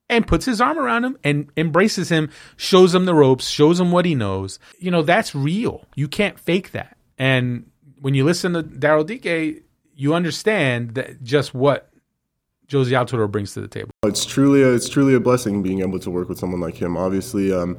[0.10, 3.92] and puts his arm around him and embraces him, shows him the ropes, shows him
[3.92, 4.60] what he knows.
[4.80, 5.86] You know, that's real.
[5.96, 6.98] You can't fake that.
[7.18, 9.64] And when you listen to Daryl Dike,
[9.96, 11.90] you understand that just what
[12.68, 13.92] Jozy Altidore brings to the table.
[14.04, 16.98] It's truly a, it's truly a blessing being able to work with someone like him.
[16.98, 17.78] Obviously, um,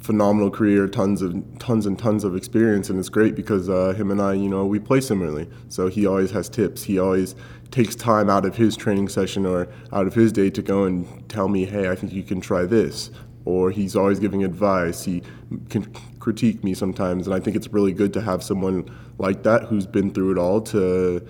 [0.00, 4.10] phenomenal career, tons of tons and tons of experience, and it's great because uh, him
[4.10, 5.48] and I, you know, we play similarly.
[5.68, 6.82] So he always has tips.
[6.82, 7.34] He always
[7.74, 11.28] takes time out of his training session or out of his day to go and
[11.28, 13.10] tell me, hey, I think you can try this.
[13.46, 15.02] Or he's always giving advice.
[15.02, 15.24] He
[15.70, 19.64] can critique me sometimes, and I think it's really good to have someone like that
[19.64, 21.20] who's been through it all to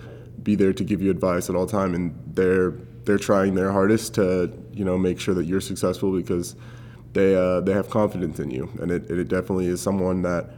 [0.43, 1.95] be there to give you advice at all time.
[1.95, 2.71] And they're
[3.05, 6.55] they're trying their hardest to you know make sure that you're successful because
[7.13, 10.51] they uh, they have confidence in you, and it, it definitely is someone that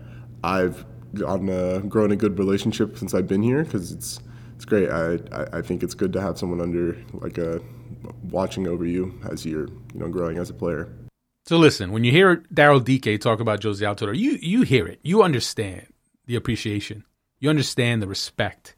[0.44, 0.86] I've
[1.16, 4.20] gotten a, grown a good relationship since I've been here because it's
[4.58, 4.90] it's great.
[4.90, 5.20] I,
[5.54, 7.62] I think it's good to have someone under like a
[8.24, 10.92] watching over you as you're you know growing as a player.
[11.46, 15.00] So listen, when you hear Daryl Dike talk about Jozy Altidore, you you hear it,
[15.04, 15.86] you understand
[16.26, 17.04] the appreciation,
[17.40, 18.76] you understand the respect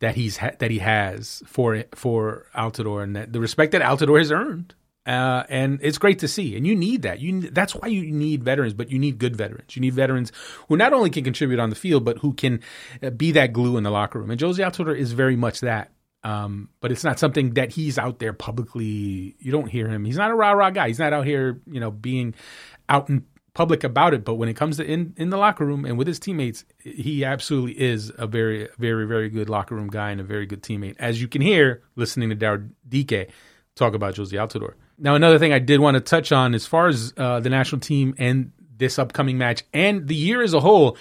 [0.00, 4.18] that he's ha- that he has for for Altidore, and that the respect that Altidore
[4.18, 4.74] has earned
[5.06, 7.20] uh, and it's great to see, and you need that.
[7.20, 9.76] You that's why you need veterans, but you need good veterans.
[9.76, 10.32] You need veterans
[10.68, 12.60] who not only can contribute on the field, but who can
[13.02, 14.30] uh, be that glue in the locker room.
[14.30, 15.92] And Jozy Altidore is very much that.
[16.24, 19.36] Um, but it's not something that he's out there publicly.
[19.38, 20.04] You don't hear him.
[20.04, 20.88] He's not a rah rah guy.
[20.88, 22.34] He's not out here, you know, being
[22.88, 24.24] out in public about it.
[24.24, 27.24] But when it comes to in in the locker room and with his teammates, he
[27.24, 30.96] absolutely is a very very very good locker room guy and a very good teammate.
[30.98, 33.30] As you can hear listening to Daryl Dike
[33.76, 34.74] talk about Jozy Altidore.
[34.98, 37.80] Now, another thing I did want to touch on as far as uh, the national
[37.80, 40.96] team and this upcoming match and the year as a whole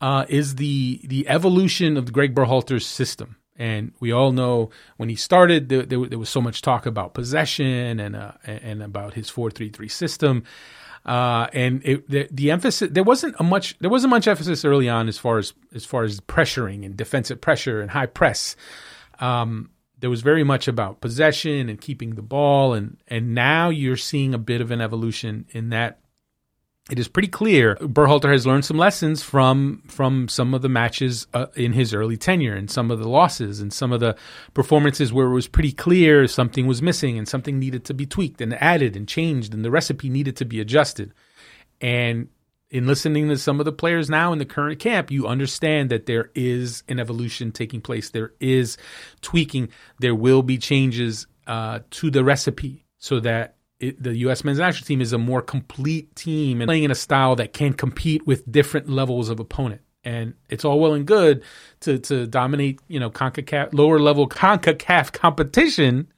[0.00, 3.36] uh, is the the evolution of Greg Berhalter's system.
[3.56, 7.12] And we all know when he started, there, there, there was so much talk about
[7.12, 10.44] possession and uh, and about his four three three system.
[11.04, 14.88] Uh, and it, the, the, emphasis there wasn't a much there wasn't much emphasis early
[14.88, 18.54] on as far as as far as pressuring and defensive pressure and high press.
[19.18, 19.70] Um,
[20.00, 24.34] there was very much about possession and keeping the ball, and and now you're seeing
[24.34, 26.00] a bit of an evolution in that
[26.90, 31.26] it is pretty clear Berhalter has learned some lessons from from some of the matches
[31.34, 34.16] uh, in his early tenure and some of the losses and some of the
[34.54, 38.40] performances where it was pretty clear something was missing and something needed to be tweaked
[38.40, 41.12] and added and changed and the recipe needed to be adjusted.
[41.80, 42.28] And
[42.70, 46.06] in listening to some of the players now in the current camp, you understand that
[46.06, 48.10] there is an evolution taking place.
[48.10, 48.78] There is
[49.22, 49.70] tweaking.
[49.98, 54.44] There will be changes uh, to the recipe so that it, the U.S.
[54.44, 57.72] men's national team is a more complete team and playing in a style that can
[57.72, 59.80] compete with different levels of opponent.
[60.04, 61.42] And it's all well and good
[61.80, 66.10] to to dominate, you know, Concacaf lower level Concacaf competition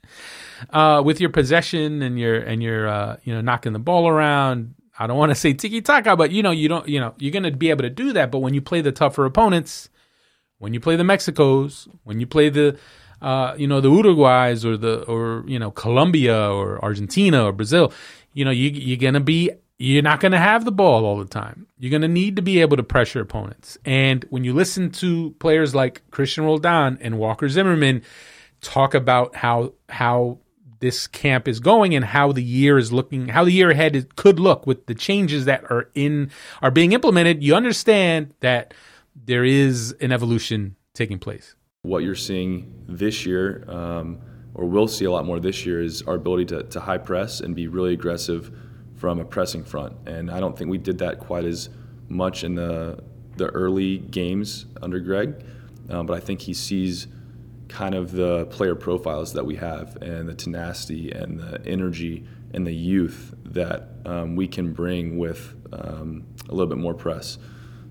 [0.69, 4.75] uh, with your possession and your and your uh, you know knocking the ball around.
[4.97, 7.31] I don't want to say tiki taka, but you know you don't you know you're
[7.31, 8.31] going to be able to do that.
[8.31, 9.89] But when you play the tougher opponents,
[10.59, 12.77] when you play the Mexicos, when you play the
[13.23, 17.93] uh, you know, the Uruguays or the or you know Colombia or Argentina or Brazil,
[18.33, 21.25] you know, you, you're gonna be you're not going to have the ball all the
[21.25, 21.67] time.
[21.77, 23.77] You're going to need to be able to pressure opponents.
[23.83, 28.03] And when you listen to players like Cristian Roldan and Walker Zimmerman
[28.61, 30.37] talk about how how
[30.83, 34.05] this camp is going and how the year is looking, how the year ahead is,
[34.15, 36.29] could look with the changes that are in
[36.61, 38.73] are being implemented, you understand that
[39.15, 44.19] there is an evolution taking place what you're seeing this year, um,
[44.55, 47.41] or will see a lot more this year, is our ability to, to high press
[47.41, 48.57] and be really aggressive
[48.95, 49.93] from a pressing front.
[50.07, 51.69] And I don't think we did that quite as
[52.07, 53.03] much in the
[53.35, 55.43] the early games under Greg,
[55.89, 57.07] um, but I think he sees
[57.69, 62.67] kind of the player profiles that we have and the tenacity and the energy and
[62.67, 67.37] the youth that um, we can bring with um, a little bit more press.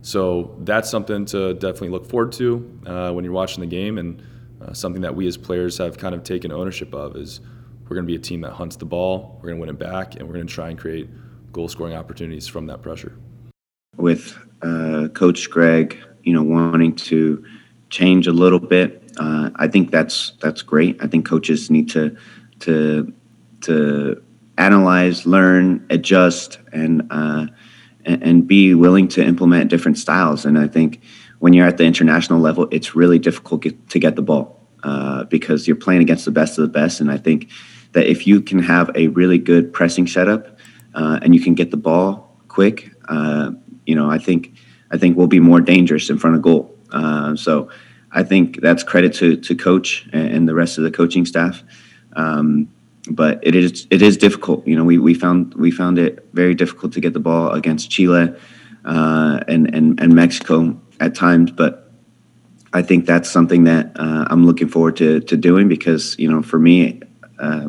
[0.03, 4.23] So that's something to definitely look forward to uh, when you're watching the game, and
[4.61, 7.41] uh, something that we as players have kind of taken ownership of is
[7.89, 9.79] we're going to be a team that hunts the ball, we're going to win it
[9.79, 11.09] back, and we're going to try and create
[11.53, 13.17] goal scoring opportunities from that pressure.
[13.97, 17.45] With uh, Coach Greg, you know, wanting to
[17.91, 21.03] change a little bit, uh, I think that's that's great.
[21.03, 22.17] I think coaches need to
[22.61, 23.13] to
[23.63, 24.23] to
[24.59, 27.47] analyze, learn, adjust, and uh,
[28.05, 30.45] and, and be willing to implement different styles.
[30.45, 31.01] And I think
[31.39, 35.25] when you're at the international level, it's really difficult get, to get the ball uh,
[35.25, 37.01] because you're playing against the best of the best.
[37.01, 37.51] And I think
[37.93, 40.59] that if you can have a really good pressing setup
[40.95, 43.51] uh, and you can get the ball quick, uh,
[43.87, 44.55] you know, I think
[44.91, 46.77] I think we'll be more dangerous in front of goal.
[46.91, 47.71] Uh, so
[48.13, 51.63] I think that's credit to to coach and the rest of the coaching staff.
[52.15, 52.69] Um,
[53.11, 54.67] but it is it is difficult.
[54.67, 57.91] You know, we, we found we found it very difficult to get the ball against
[57.91, 58.35] Chile
[58.85, 61.51] uh, and, and and Mexico at times.
[61.51, 61.91] But
[62.73, 66.43] I think that's something that uh, I'm looking forward to to doing because you know,
[66.43, 67.01] for me,
[67.39, 67.69] uh,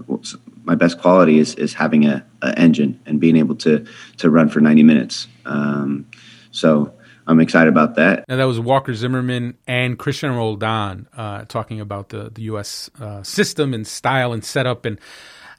[0.63, 3.85] my best quality is is having a, a, engine and being able to
[4.17, 5.27] to run for 90 minutes.
[5.45, 6.05] Um,
[6.51, 6.93] so.
[7.27, 8.25] I'm excited about that.
[8.27, 12.89] Now that was Walker Zimmerman and Cristian Roldan uh, talking about the the U.S.
[12.99, 14.85] Uh, system and style and setup.
[14.85, 14.99] And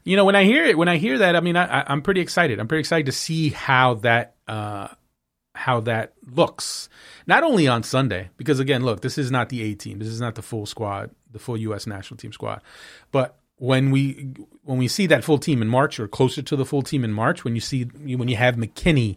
[0.03, 2.21] you know, when I hear it, when I hear that, I mean, I, am pretty
[2.21, 2.59] excited.
[2.59, 4.89] I'm pretty excited to see how that uh,
[5.55, 6.89] how that looks.
[7.25, 9.99] Not only on Sunday, because again, look, this is not the A team.
[9.99, 11.87] This is not the full squad, the full U.S.
[11.87, 12.61] national team squad,
[13.11, 16.65] but when we when we see that full team in March or closer to the
[16.65, 19.15] full team in March, when you see when you have McKennie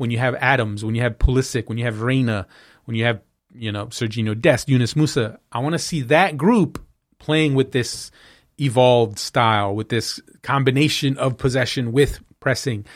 [0.00, 2.46] when you have Adams, when you have Pulisic, when you have Reyna,
[2.86, 3.20] when you have
[3.54, 5.36] you know Sergiño Dest, Yunus Musah.
[5.52, 6.82] I want to see that group
[7.18, 8.10] playing with this
[8.58, 12.86] evolved style, with this combination of possession with pressing.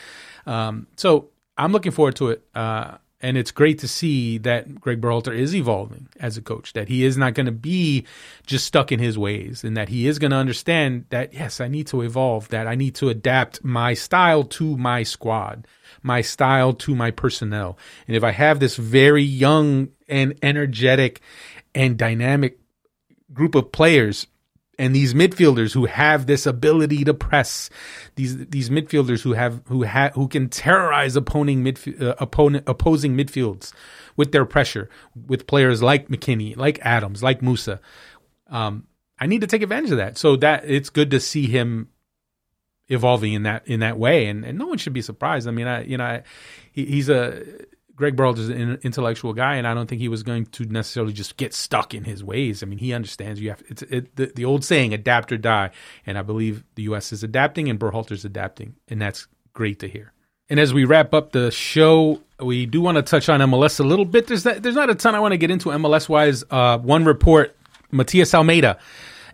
[0.47, 2.43] Um, so I'm looking forward to it.
[2.55, 6.87] Uh, and it's great to see that Greg Berhalter is evolving as a coach, that
[6.89, 8.05] he is not going to be
[8.45, 11.67] just stuck in his ways, and that he is going to understand that, yes, I
[11.67, 15.67] need to evolve, that I need to adapt my style to my squad
[16.05, 17.77] my style to my personnel.
[18.07, 21.19] And if I have this very young and energetic
[21.73, 22.59] and dynamic
[23.33, 24.27] group of players
[24.77, 27.69] and these midfielders who have this ability to press
[28.15, 33.15] these these midfielders who have who have who can terrorize opposing midf- uh, opponent opposing
[33.15, 33.73] midfields
[34.15, 34.89] with their pressure
[35.27, 37.79] with players like McKennie, like Adams, like Musah.
[38.47, 38.87] Um,
[39.19, 40.17] I need to take advantage of that.
[40.17, 41.89] So that it's good to see him
[42.87, 45.47] evolving in that in that way, and, and no one should be surprised.
[45.47, 46.23] I mean, I you know, I,
[46.71, 47.43] he, he's a
[47.95, 51.13] Greg Berhalter is an intellectual guy, and I don't think he was going to necessarily
[51.13, 52.61] just get stuck in his ways.
[52.61, 55.71] I mean, he understands you have it's it, the, the old saying, "Adapt or die,"
[56.05, 57.13] and I believe the U.S.
[57.13, 60.11] is adapting and Berhalter's adapting, and that's great to hear.
[60.49, 63.83] And as we wrap up the show, we do want to touch on MLS a
[63.83, 64.27] little bit.
[64.27, 66.43] There's not, there's not a ton I want to get into MLS wise.
[66.51, 67.55] Uh, one report,
[67.91, 68.77] Matias Almeyda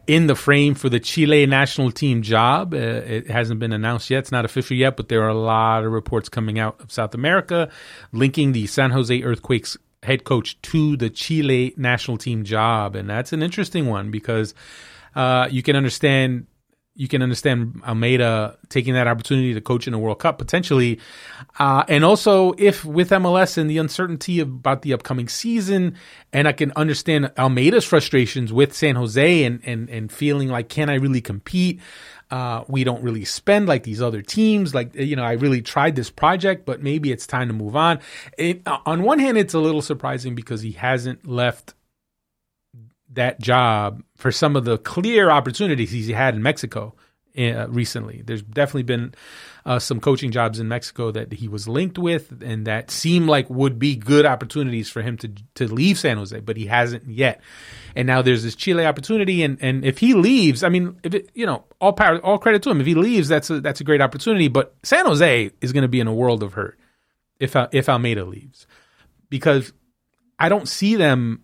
[0.07, 2.73] in the frame for the Chile national team job.
[2.73, 4.19] Uh, it hasn't been announced yet.
[4.19, 7.13] It's not official yet, but there are a lot of reports coming out of South
[7.13, 7.69] America
[8.11, 12.95] linking the San Jose Earthquakes head coach to the Chile national team job.
[12.95, 14.53] And that's an interesting one because
[15.15, 16.47] uh, you can understand
[17.01, 20.99] you can understand Almeyda taking that opportunity to coach in a World Cup potentially.
[21.57, 25.95] Uh, and also, if with MLS and the uncertainty about the upcoming season,
[26.31, 30.91] and I can understand Almeyda's frustrations with San Jose and, and, and feeling like, can
[30.91, 31.79] I really compete?
[32.29, 34.75] Uh, we don't really spend like these other teams.
[34.75, 37.97] Like, you know, I really tried this project, but maybe it's time to move on.
[38.37, 41.73] It, on one hand, it's a little surprising because he hasn't left
[43.13, 46.93] that job for some of the clear opportunities he's had in Mexico
[47.35, 48.21] uh, recently.
[48.23, 49.15] There's definitely been
[49.65, 53.49] uh, some coaching jobs in Mexico that he was linked with and that seemed like
[53.49, 57.41] would be good opportunities for him to to leave San Jose, but he hasn't yet.
[57.95, 61.31] And now there's this Chile opportunity, and, and if he leaves, I mean, if it,
[61.33, 62.79] you know, all power, all credit to him.
[62.79, 64.47] If he leaves, that's a, that's a great opportunity.
[64.47, 66.79] But San Jose is going to be in a world of hurt
[67.39, 68.67] if if Almeyda leaves,
[69.29, 69.73] because
[70.37, 71.43] I don't see them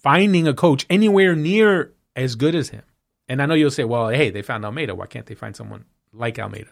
[0.00, 2.82] finding a coach anywhere near as good as him.
[3.28, 4.94] And I know you'll say, well, hey, they found Almeyda.
[4.94, 6.70] Why can't they find someone like Almeyda?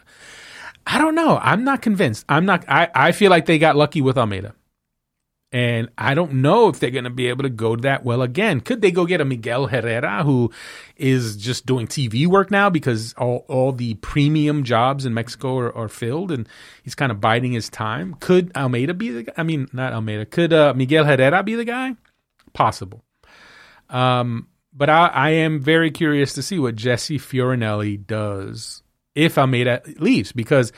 [0.85, 1.37] I don't know.
[1.41, 2.25] I'm not convinced.
[2.29, 2.65] I'm not.
[2.67, 4.55] I, I feel like they got lucky with Almeyda.
[5.51, 8.59] And I don't know if they're going to be able to go that well again.
[8.59, 10.51] Could they go get a Miguel Herrera who
[10.97, 15.75] is just doing TV work now because all, all the premium jobs in Mexico are,
[15.75, 16.49] are filled and
[16.83, 18.15] he's kind of biding his time?
[18.19, 19.33] Could Almeyda be the guy?
[19.37, 20.25] I mean, not Almeyda.
[20.25, 21.95] Could uh, Miguel Herrera be the guy?
[22.51, 23.03] Possible.
[23.89, 28.83] Um, but I, I, am very curious to see what Jesse Fioranelli does
[29.17, 30.71] if Almeyda leaves because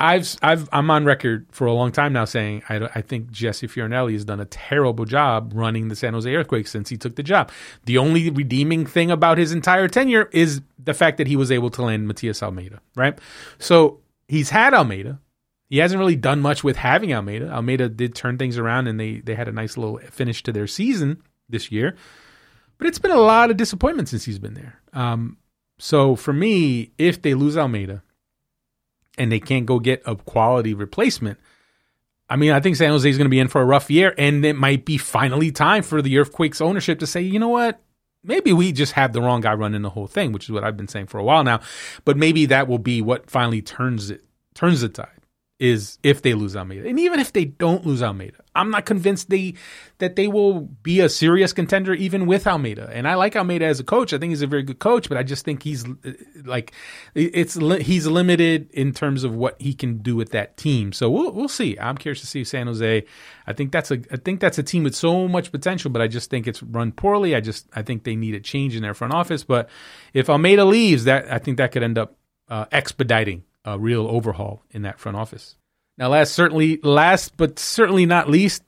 [0.00, 3.68] I've I've I'm on record for a long time now saying I, I think Jesse
[3.68, 7.22] Fioranelli has done a terrible job running the San Jose Earthquakes since he took the
[7.22, 7.52] job.
[7.84, 11.70] The only redeeming thing about his entire tenure is the fact that he was able
[11.70, 13.16] to land Matias Almeyda, right?
[13.60, 15.20] So he's had Almeyda.
[15.70, 17.52] He hasn't really done much with having Almeyda.
[17.52, 20.66] Almeyda did turn things around and they they had a nice little finish to their
[20.66, 21.94] season this year.
[22.78, 24.80] But it's been a lot of disappointment since he's been there.
[24.92, 25.38] Um,
[25.78, 28.02] so for me, if they lose Almeyda
[29.18, 31.38] and they can't go get a quality replacement,
[32.28, 34.14] I mean, I think San Jose is going to be in for a rough year,
[34.16, 37.80] and it might be finally time for the Earthquakes ownership to say, you know what?
[38.22, 40.76] Maybe we just have the wrong guy running the whole thing, which is what I've
[40.76, 41.60] been saying for a while now.
[42.06, 45.13] But maybe that will be what finally turns it turns the tide
[45.60, 46.88] is if they lose Almeyda.
[46.88, 49.54] And even if they don't lose Almeyda, I'm not convinced they
[49.98, 52.90] that they will be a serious contender even with Almeyda.
[52.92, 54.12] And I like Almeyda as a coach.
[54.12, 55.84] I think he's a very good coach, but I just think he's
[56.44, 56.72] like
[57.14, 60.92] it's he's limited in terms of what he can do with that team.
[60.92, 61.78] So we'll we'll see.
[61.78, 63.04] I'm curious to see San Jose.
[63.46, 66.08] I think that's a I think that's a team with so much potential, but I
[66.08, 67.36] just think it's run poorly.
[67.36, 69.44] I just I think they need a change in their front office.
[69.44, 69.70] But
[70.12, 72.16] if Almeyda leaves, that I think that could end up
[72.48, 75.56] uh, expediting a real overhaul in that front office.
[75.96, 78.62] Now, last certainly last but certainly not least,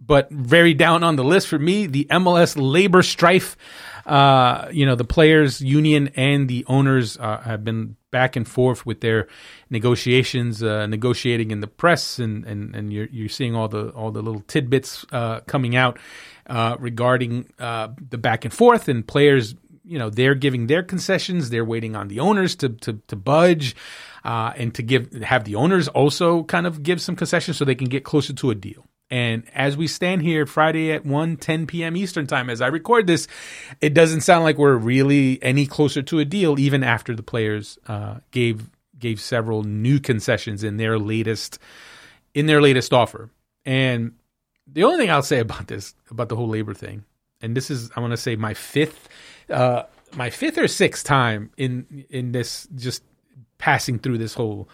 [0.00, 3.56] but very down on the list for me, the MLS labor strife.
[4.06, 8.84] Uh, you know, the players' union and the owners uh, have been back and forth
[8.86, 9.28] with their
[9.68, 14.10] negotiations, uh, negotiating in the press, and, and, and you're you're seeing all the all
[14.10, 15.98] the little tidbits uh, coming out
[16.46, 19.54] uh, regarding uh, the back and forth, and players.
[19.84, 21.50] You know, they're giving their concessions.
[21.50, 23.76] They're waiting on the owners to to, to budge
[24.24, 27.74] uh, and to give have the owners also kind of give some concessions so they
[27.74, 28.86] can get closer to a deal.
[29.10, 31.96] And as we stand here Friday at 1 10 p.m.
[31.96, 33.26] Eastern time, as I record this,
[33.80, 37.78] it doesn't sound like we're really any closer to a deal, even after the players
[37.88, 41.58] uh, gave gave several new concessions in their latest
[42.34, 43.30] in their latest offer.
[43.64, 44.12] And
[44.66, 47.04] the only thing I'll say about this, about the whole labor thing,
[47.40, 49.08] and this is I want to say my fifth
[49.48, 49.84] uh,
[50.14, 53.02] my fifth or sixth time in in this just
[53.60, 54.68] passing through this whole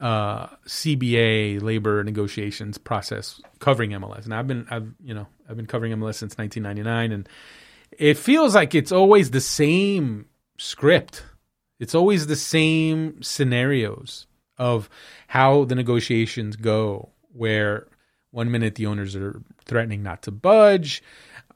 [0.00, 4.24] uh, CBA labor negotiations process covering MLS.
[4.24, 7.28] And I've been, I've, you know, I've been covering MLS since 1999, and
[7.92, 10.26] it feels like it's always the same
[10.58, 11.24] script.
[11.78, 14.26] It's always the same scenarios
[14.58, 14.90] of
[15.28, 17.86] how the negotiations go, where
[18.32, 21.02] one minute the owners are threatening not to budge,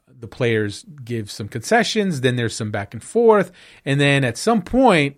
[0.08, 3.50] the players give some concessions, then there's some back and forth,
[3.84, 5.16] and then at some point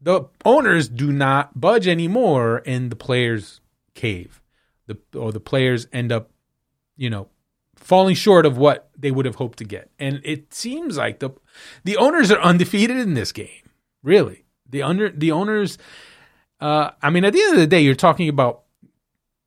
[0.00, 3.60] the owners do not budge anymore and the players
[3.94, 4.40] cave
[4.86, 6.30] the or the players end up
[6.98, 7.28] you know,
[7.76, 9.90] falling short of what they would have hoped to get.
[9.98, 11.30] And it seems like the
[11.84, 13.70] the owners are undefeated in this game.
[14.02, 15.78] Really, the under the owners.
[16.60, 18.62] Uh, I mean, at the end of the day, you're talking about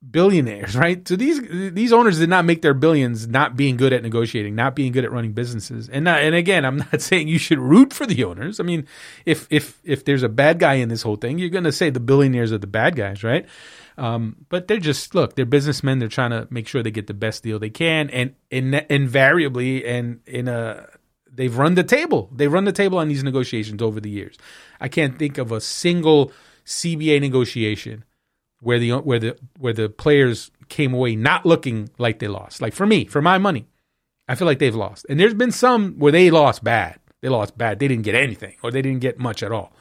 [0.10, 1.08] billionaires, right?
[1.08, 1.42] So these
[1.74, 5.06] these owners did not make their billions not being good at negotiating, not being good
[5.06, 5.90] at running businesses.
[5.90, 8.60] And not, and again, I'm not saying you should root for the owners.
[8.60, 8.88] I mean,
[9.26, 11.90] if if if there's a bad guy in this whole thing, you're going to say
[11.90, 13.46] the billionaires are the bad guys, right?
[13.98, 16.00] Um, but they're just look, they're businessmen.
[16.00, 19.86] They're trying to make sure they get the best deal they can, and in, invariably,
[19.86, 20.88] and in a
[21.34, 22.30] they've run the table.
[22.34, 24.38] They run the table on these negotiations over the years.
[24.80, 26.32] I can't think of a single
[26.66, 28.04] CBA negotiation
[28.62, 32.62] where the where the where the players came away not looking like they lost.
[32.62, 33.68] Like for me, for my money,
[34.28, 35.06] I feel like they've lost.
[35.10, 37.00] And there's been some where they lost bad.
[37.22, 37.80] They lost bad.
[37.80, 39.74] They didn't get anything, or they didn't get much at all.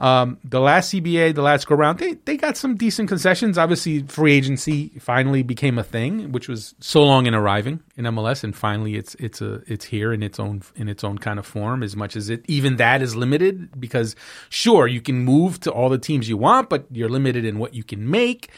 [0.00, 3.58] Um, the last CBA, the last go round, they they got some decent concessions.
[3.58, 8.42] Obviously, free agency finally became a thing, which was so long in arriving in MLS,
[8.42, 11.46] and finally it's it's a it's here in its own in its own kind of
[11.46, 11.82] form.
[11.82, 14.16] As much as it even that is limited, because
[14.48, 17.74] sure you can move to all the teams you want, but you're limited in what
[17.74, 18.48] you can make.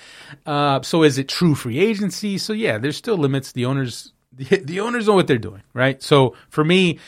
[0.46, 2.38] Uh, so is it true free agency?
[2.38, 3.50] So yeah, there's still limits.
[3.50, 6.02] The owners the, the owners know what they're doing, right?
[6.02, 6.98] So for me,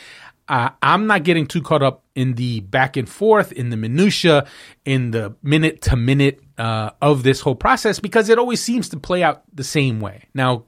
[0.48, 4.46] uh, I'm not getting too caught up in the back and forth, in the minutia,
[4.84, 8.98] in the minute to minute uh, of this whole process because it always seems to
[8.98, 10.24] play out the same way.
[10.34, 10.64] Now,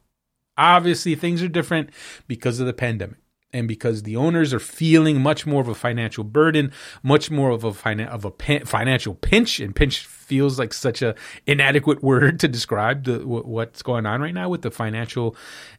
[0.57, 1.91] obviously, things are different
[2.27, 3.19] because of the pandemic
[3.53, 6.73] and because the owners are feeling much more of a financial burden,
[7.03, 8.31] much more of a of a
[8.65, 11.15] financial pinch, and pinch feels like such a
[11.47, 15.37] inadequate word to describe the, what's going on right now with the financial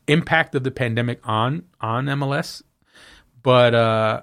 [0.07, 2.61] impact of the pandemic on on MLS.
[3.41, 4.21] But uh,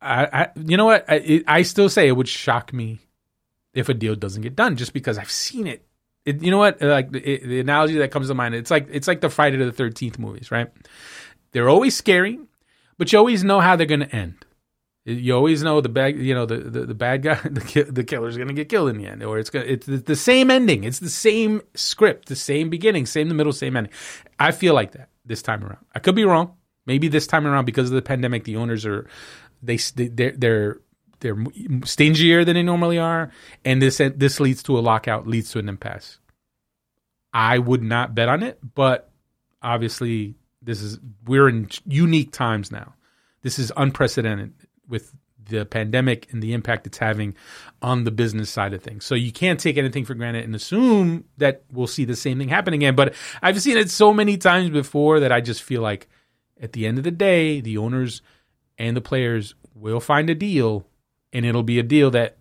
[0.00, 1.04] I, I, you know what?
[1.08, 3.00] I, it, I still say it would shock me
[3.74, 5.86] if a deal doesn't get done, just because I've seen it.
[6.24, 6.80] it you know what?
[6.80, 9.72] Like it, the analogy that comes to mind, it's like it's like the Friday the
[9.72, 10.68] Thirteenth movies, right?
[11.52, 12.38] They're always scary,
[12.98, 14.44] but you always know how they're going to end.
[15.04, 18.36] You always know the bad, you know the, the, the bad guy, the, the killer's
[18.36, 20.82] going to get killed in the end, or it's gonna, it's the same ending.
[20.82, 23.92] It's the same script, the same beginning, same the middle, same ending.
[24.38, 25.84] I feel like that this time around.
[25.94, 26.55] I could be wrong.
[26.86, 29.08] Maybe this time around, because of the pandemic, the owners are
[29.62, 30.80] they they're they're
[31.20, 31.36] they're
[31.84, 33.30] stingier than they normally are,
[33.64, 36.18] and this this leads to a lockout, leads to an impasse.
[37.32, 39.10] I would not bet on it, but
[39.62, 42.94] obviously this is we're in unique times now.
[43.42, 44.54] This is unprecedented
[44.88, 45.12] with
[45.48, 47.34] the pandemic and the impact it's having
[47.82, 49.04] on the business side of things.
[49.04, 52.48] So you can't take anything for granted and assume that we'll see the same thing
[52.48, 52.96] happen again.
[52.96, 56.08] But I've seen it so many times before that I just feel like
[56.60, 58.22] at the end of the day, the owners
[58.78, 60.86] and the players will find a deal,
[61.32, 62.38] and it'll be a deal that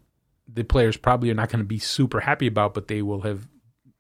[0.48, 3.48] the players probably are not going to be super happy about, but they will have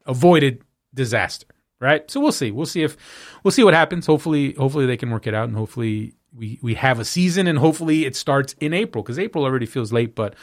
[0.05, 0.63] avoided
[0.93, 1.47] disaster.
[1.79, 2.09] Right.
[2.09, 2.51] So we'll see.
[2.51, 2.95] We'll see if
[3.43, 4.05] we'll see what happens.
[4.05, 7.59] Hopefully, hopefully they can work it out, and hopefully we we have a season, and
[7.59, 10.15] hopefully it starts in April because April already feels late.
[10.15, 10.35] But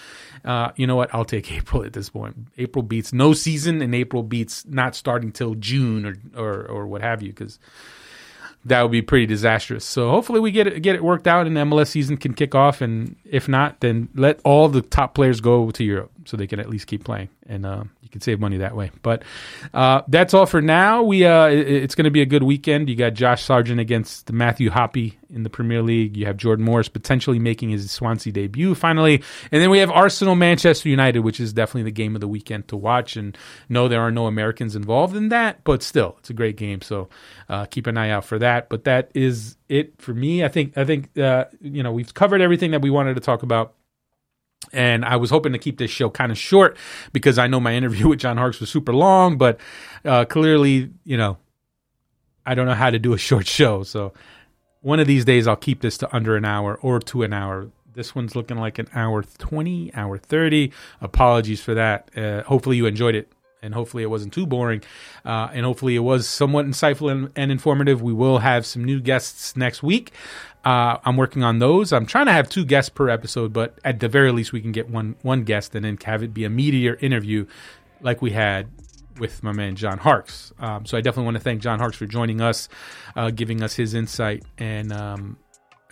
[0.44, 1.12] uh, you know what?
[1.14, 2.36] I'll take April at this point.
[2.58, 7.00] April beats no season, and April beats not starting till June or or or what
[7.00, 7.58] have you because
[8.64, 9.84] that would be pretty disastrous.
[9.84, 12.80] So hopefully we get it get it worked out and MLS season can kick off.
[12.80, 16.60] And if not, then let all the top players go to Europe so they can
[16.60, 17.28] at least keep playing.
[17.46, 18.90] And uh, you can save money that way.
[19.02, 19.22] But
[19.74, 21.02] uh, that's all for now.
[21.02, 22.88] We uh, it, it's going to be a good weekend.
[22.88, 26.16] You got Josh Sargent against Matthew Hoppe in the Premier League.
[26.16, 30.34] You have Jordan Morris potentially making his Swansea debut finally, and then we have Arsenal
[30.34, 33.16] Manchester United, which is definitely the game of the weekend to watch.
[33.16, 33.36] And
[33.68, 36.80] no, there are no Americans involved in that, but still, it's a great game.
[36.82, 37.08] So
[37.48, 38.68] uh, keep an eye out for that.
[38.68, 40.44] But that is it for me.
[40.44, 43.42] I think I think uh, you know we've covered everything that we wanted to talk
[43.42, 43.74] about.
[44.72, 46.76] And I was hoping to keep this show kind of short
[47.12, 49.60] because I know my interview with John Harkes was super long, but
[50.04, 51.38] uh, clearly, you know,
[52.44, 53.82] I don't know how to do a short show.
[53.82, 54.12] So
[54.80, 57.70] one of these days I'll keep this to under an hour or to an hour.
[57.94, 60.72] This one's looking like an hour 20, hour 30.
[61.00, 62.10] Apologies for that.
[62.16, 63.32] Uh, hopefully you enjoyed it
[63.62, 64.82] and hopefully it wasn't too boring.
[65.24, 68.02] Uh, and hopefully it was somewhat insightful and, and, informative.
[68.02, 70.10] We will have some new guests next week.
[70.64, 71.93] Uh, I'm working on those.
[71.93, 74.72] I'm trying to have two guests per episode, but at the very least, we can
[74.72, 77.47] get one one guest and then have it be a meteor interview,
[78.01, 78.68] like we had
[79.18, 80.52] with my man John Harkes.
[80.59, 82.68] Um, so I definitely want to thank John Harkes for joining us,
[83.16, 85.36] uh, giving us his insight, and um,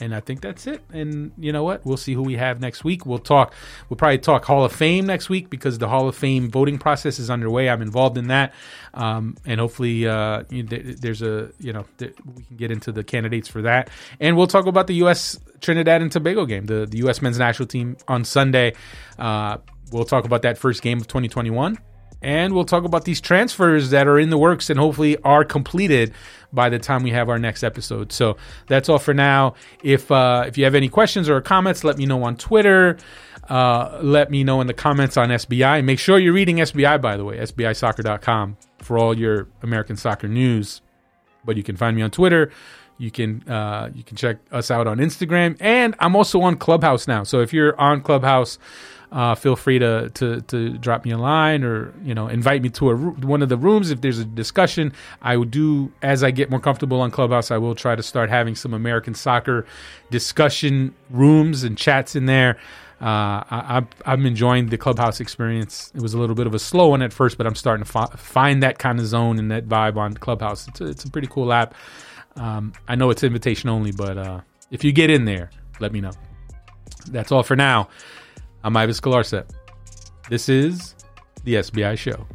[0.00, 0.82] and I think that's it.
[0.92, 1.84] And you know what?
[1.84, 3.04] We'll see who we have next week.
[3.04, 3.54] We'll talk.
[3.88, 7.18] We'll probably talk Hall of Fame next week because the Hall of Fame voting process
[7.18, 7.68] is underway.
[7.68, 8.54] I'm involved in that,
[8.94, 13.62] um, and hopefully, uh, there's a you know we can get into the candidates for
[13.62, 13.90] that.
[14.18, 15.38] And we'll talk about the U.S.
[15.60, 17.20] Trinidad and Tobago game, the the U.S.
[17.20, 18.74] men's national team on Sunday.
[19.18, 19.58] Uh,
[19.92, 21.78] we'll talk about that first game of 2021
[22.22, 26.12] and we'll talk about these transfers that are in the works and hopefully are completed
[26.52, 28.12] by the time we have our next episode.
[28.12, 28.36] So
[28.66, 29.54] that's all for now.
[29.82, 32.98] If uh, if you have any questions or comments, let me know on Twitter.
[33.48, 35.84] Uh, let me know in the comments on SBI.
[35.84, 40.82] Make sure you're reading SBI, by the way, SBIsoccer.com for all your American soccer news.
[41.44, 42.52] But you can find me on Twitter.
[42.98, 47.08] You can uh, you can check us out on Instagram, and I'm also on Clubhouse
[47.08, 47.22] now.
[47.24, 48.58] So if you're on Clubhouse,
[49.12, 52.68] uh, feel free to, to to drop me a line or you know invite me
[52.68, 54.92] to a one of the rooms if there's a discussion.
[55.20, 57.50] I will do as I get more comfortable on Clubhouse.
[57.50, 59.66] I will try to start having some American soccer
[60.10, 62.58] discussion rooms and chats in there.
[63.00, 65.90] Uh, I, am enjoying the clubhouse experience.
[65.94, 67.90] It was a little bit of a slow one at first, but I'm starting to
[67.90, 70.68] fi- find that kind of zone and that vibe on Clubhouse.
[70.68, 71.74] It's a, it's a pretty cool app.
[72.36, 75.50] Um, I know it's invitation only, but uh, if you get in there,
[75.80, 76.12] let me know.
[77.06, 77.88] That's all for now.
[78.62, 79.48] I'm Ives Galarcep.
[80.28, 80.94] This is
[81.44, 82.26] the SBI Show.